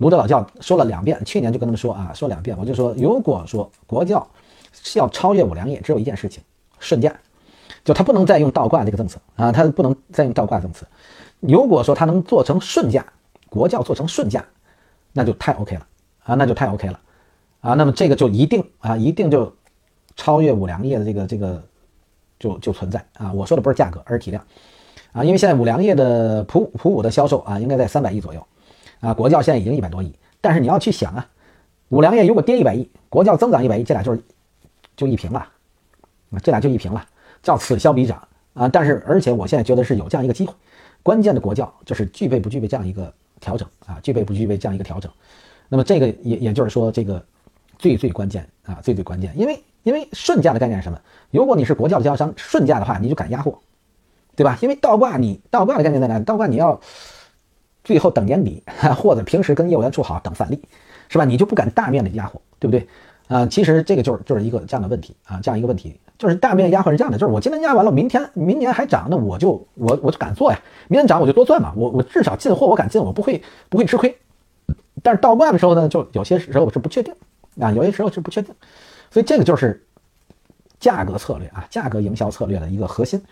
[0.00, 4.26] 卢德老教说了两遍，去年就跟他们说啊，说两遍，我就说，如果说国教
[4.72, 6.42] 是要超越五粮液，只有一件事情，
[6.78, 7.14] 顺价，
[7.84, 10.86] 就他不能再用倒挂这个政策啊，他不能再用倒挂政策。
[11.40, 13.04] 如果说他能做成顺价，
[13.50, 14.42] 国教做成顺价，
[15.12, 15.86] 那就太 OK 了
[16.24, 16.98] 啊，那就太 OK 了
[17.60, 19.54] 啊，那么这个就一定啊，一定就
[20.16, 21.62] 超越五粮液的这个这个
[22.38, 23.30] 就就存在啊。
[23.34, 24.42] 我说的不是价格，而是体量
[25.12, 28.42] 啊，因为现在五粮液的普普五的销售啊，应该在三百亿左右。
[29.00, 31.26] 啊，国教现在已经一百多亿，但是你要去想啊，
[31.88, 34.22] 五粮液如果跌一百亿，国教增长一百亿，这俩就是
[34.94, 35.40] 就一平了，
[36.30, 37.02] 啊，这俩就一平了，
[37.42, 38.22] 叫此消彼长
[38.52, 38.68] 啊。
[38.68, 40.52] 但是而且我现在觉得是有这样一个机会，
[41.02, 45.10] 关键的国教就是具备不具备这样一个调整啊，具备不具备这样一个调整。
[45.68, 47.24] 那么这个也也就是说这个
[47.78, 51.00] 最最关键啊，最最关键，因为因为顺价的概念是什么？
[51.30, 53.58] 如果你是国教的经销商，顺价的话你就敢压货，
[54.36, 54.58] 对吧？
[54.60, 56.18] 因为倒挂你倒挂的概念在哪？
[56.20, 56.78] 倒挂你要。
[57.84, 58.62] 最后等年底，
[58.96, 60.62] 或者平时跟业务员处好等返利，
[61.08, 61.24] 是吧？
[61.24, 62.86] 你就不敢大面的压货，对不对？
[63.28, 70.60] 啊，其实这个就是就是一个这样的问题啊，这样一个问题，就是大面压货是这样的，就是我今天压完了，明天明年还涨，那我就我我就敢做呀。
[70.88, 74.16] 明天涨我就多赚嘛，我我至少进货我敢进，我不会不会吃亏。
[75.02, 77.14] 但是倒挂的时候呢，就有些时候是不确定
[77.60, 78.52] 啊，有些时候是不确定，
[79.12, 79.80] 所以这个就是
[80.80, 83.22] 价格策略啊，价格营销策略的一个核心。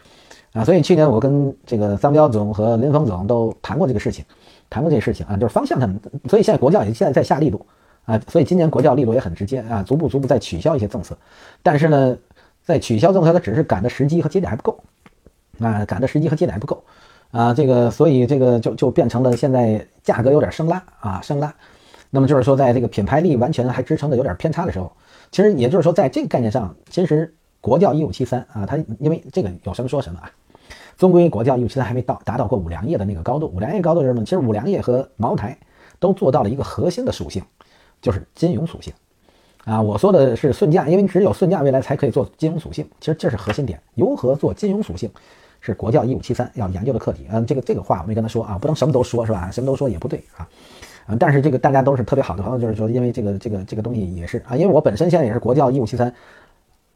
[0.55, 4.24] 啊，所以去年我跟这个张彪总和林峰总都谈过这个事情，
[4.70, 7.66] 谈过这事情啊，就是方向上，所以现在国教也现在在下力度
[8.05, 11.16] 啊，所以今年国教力度也很直接啊，逐步逐步在取消一些政策，
[11.62, 12.16] 但是呢，
[12.65, 14.78] 在取消政策，它只是赶的时机和节点还不够
[15.61, 16.82] 啊，赶的时机和节点还不够
[17.31, 21.55] 啊，这个所以这个就就变成了现在价格有点升拉啊，升拉，
[22.11, 24.93] 那么就是说在这个品牌力完全还支撑的有点偏差的时候，
[25.31, 27.35] 其实也就是说在这个概念上，其实。
[27.61, 30.31] 国教一五七三啊，它因为这个有什么说什么啊，
[30.98, 33.46] 终归国教一五七三还没到达到过五粮液的那个高度。
[33.46, 34.24] 五粮液高度是什么？
[34.24, 35.56] 其实五粮液和茅台
[36.00, 37.40] 都做到了一个核心的属性，
[38.02, 38.92] 就是金融属性
[39.64, 39.80] 啊。
[39.80, 42.84] 我说的是顺价，因为只有顺价未来才可以做金融属性。
[43.00, 45.08] 其实这是核心点，如何做金融属性
[45.60, 47.26] 是国教一五七三要研究的课题。
[47.30, 49.48] 嗯，这个这个话我没跟他说啊，不能什么都说是吧？
[49.52, 50.48] 什么都说也不对啊。
[51.06, 56.12] 嗯，但是这个大家都是特别好的朋友，就是说因为这个这个这个东西也是啊，因为我本身现在也是国窖一五七三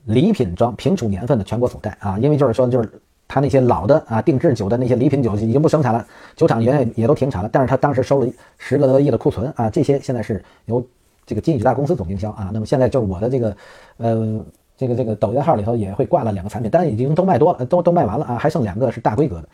[0.06, 3.00] 礼品装平储年份的全国总代啊，因为就是说就是
[3.32, 6.06] 他那些老的啊定制酒的那些礼品酒已经不生产了，
[6.36, 10.84] 酒厂也也都停产了，但是他当时收了十个多亿的库存啊，这些现在是由
[11.24, 13.56] 这个金宇大公司总经销啊，那么现在就是我的这个
[13.96, 14.44] 呃。
[14.74, 19.48] 这个这个抖音号里头也会挂了两个产品，但已经都卖多了，都都卖完了啊，还剩两个是大规格的，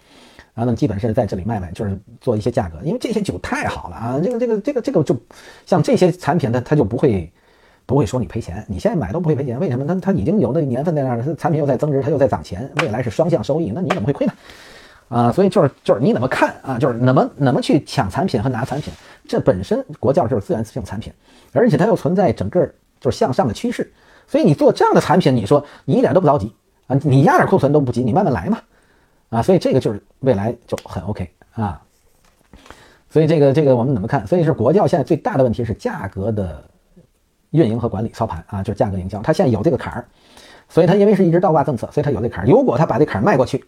[0.54, 5.14] 啊，那基本是在这里卖卖，就是做一些价格，因为这些酒太好了啊，这个这个这个这个就
[5.66, 7.30] 像这些产品，它它就不会
[7.88, 9.86] 不会说你赔钱，你现在买都不会赔钱，为什么？
[9.86, 14.32] 它它已经有那年份在那儿了，它产品又在增值，它又在涨钱，未来是双向收益，那你怎么会亏呢？
[15.08, 16.76] 啊，所以就是就是你怎么看啊？
[16.78, 18.92] 就是怎么怎么去抢产品和拿产品，
[19.26, 21.10] 这本身国教就是资源性产品，
[21.54, 22.70] 而且它又存在整个
[23.00, 23.90] 就是向上的趋势。
[24.26, 26.54] 所以你做这样的产品，你说你一点都不着急
[26.88, 28.58] 啊，你压点库存都不急，你慢慢来嘛，
[29.30, 31.80] 啊，所以这个就是未来就很 OK 啊。
[33.08, 34.26] 所以这个这个我们怎么看？
[34.26, 36.62] 所以是国教现在最大的问题是价格的
[37.50, 40.04] 运营和管理操盘啊，就是价格营销，它现在有这个坎儿，
[40.68, 42.46] 所以它因为是一直倒挂政策，所以它有这坎儿。
[42.48, 43.64] 如果它把这坎儿迈过去，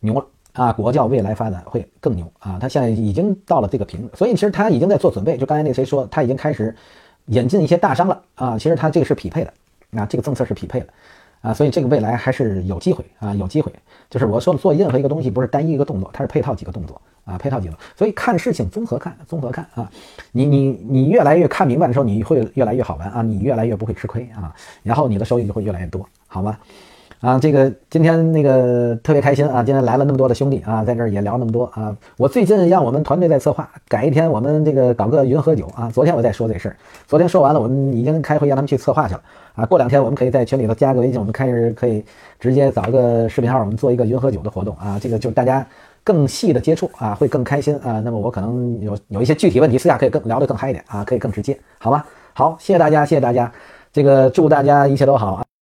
[0.00, 2.58] 牛了啊，国窖未来发展会更牛啊。
[2.60, 5.36] 它现在已经到了这个瓶，所以其实它已经在做准备。
[5.36, 6.74] 就刚才那谁说，他已经开始。
[7.30, 9.52] 引进一些大商了啊，其实它这个是匹配的，
[9.98, 10.86] 啊，这个政策是匹配的，
[11.40, 13.72] 啊，所以这个未来还是有机会啊，有机会。
[14.08, 17.74] 就是我说做任何一个东西不是单一一个动作，它是配套几个动作啊，配套几个。
[17.94, 19.90] 所以看事情综合看，综合看啊，
[20.32, 26.56] 你你你越来越看明白的时候，你会越来越好玩啊，你越来越不会吃亏啊，然后你的收益就会越来越多，好吗？
[27.20, 29.64] 啊，这个今天那个特别开心啊！
[29.64, 31.96] 今天来了那么多的兄弟啊，在这儿也聊那么多啊。
[32.18, 35.90] 我最近让我们团队在策划，改一天我们这个搞个云喝酒啊。
[35.90, 36.76] 昨天我在说这事儿，
[37.06, 39.22] 昨天说完了，我们已经开会让他们去策划去了
[39.54, 39.64] 啊。
[39.64, 42.04] 过两天我们可以在群里头加个微信，我们开始可以
[42.38, 44.98] 直接找一个视频号，我们做一个云喝酒的活动啊。
[45.00, 45.66] 这个就是大家
[46.06, 47.98] 更细的接触啊，会更开心啊。
[47.98, 52.04] 那么我可能有有一些具体问题，私下可以更聊得更嗨一点啊，可以更直接，好吗？
[52.32, 53.52] 好，谢谢大家，谢谢大家，
[53.92, 55.45] 这个祝大家一切都好啊。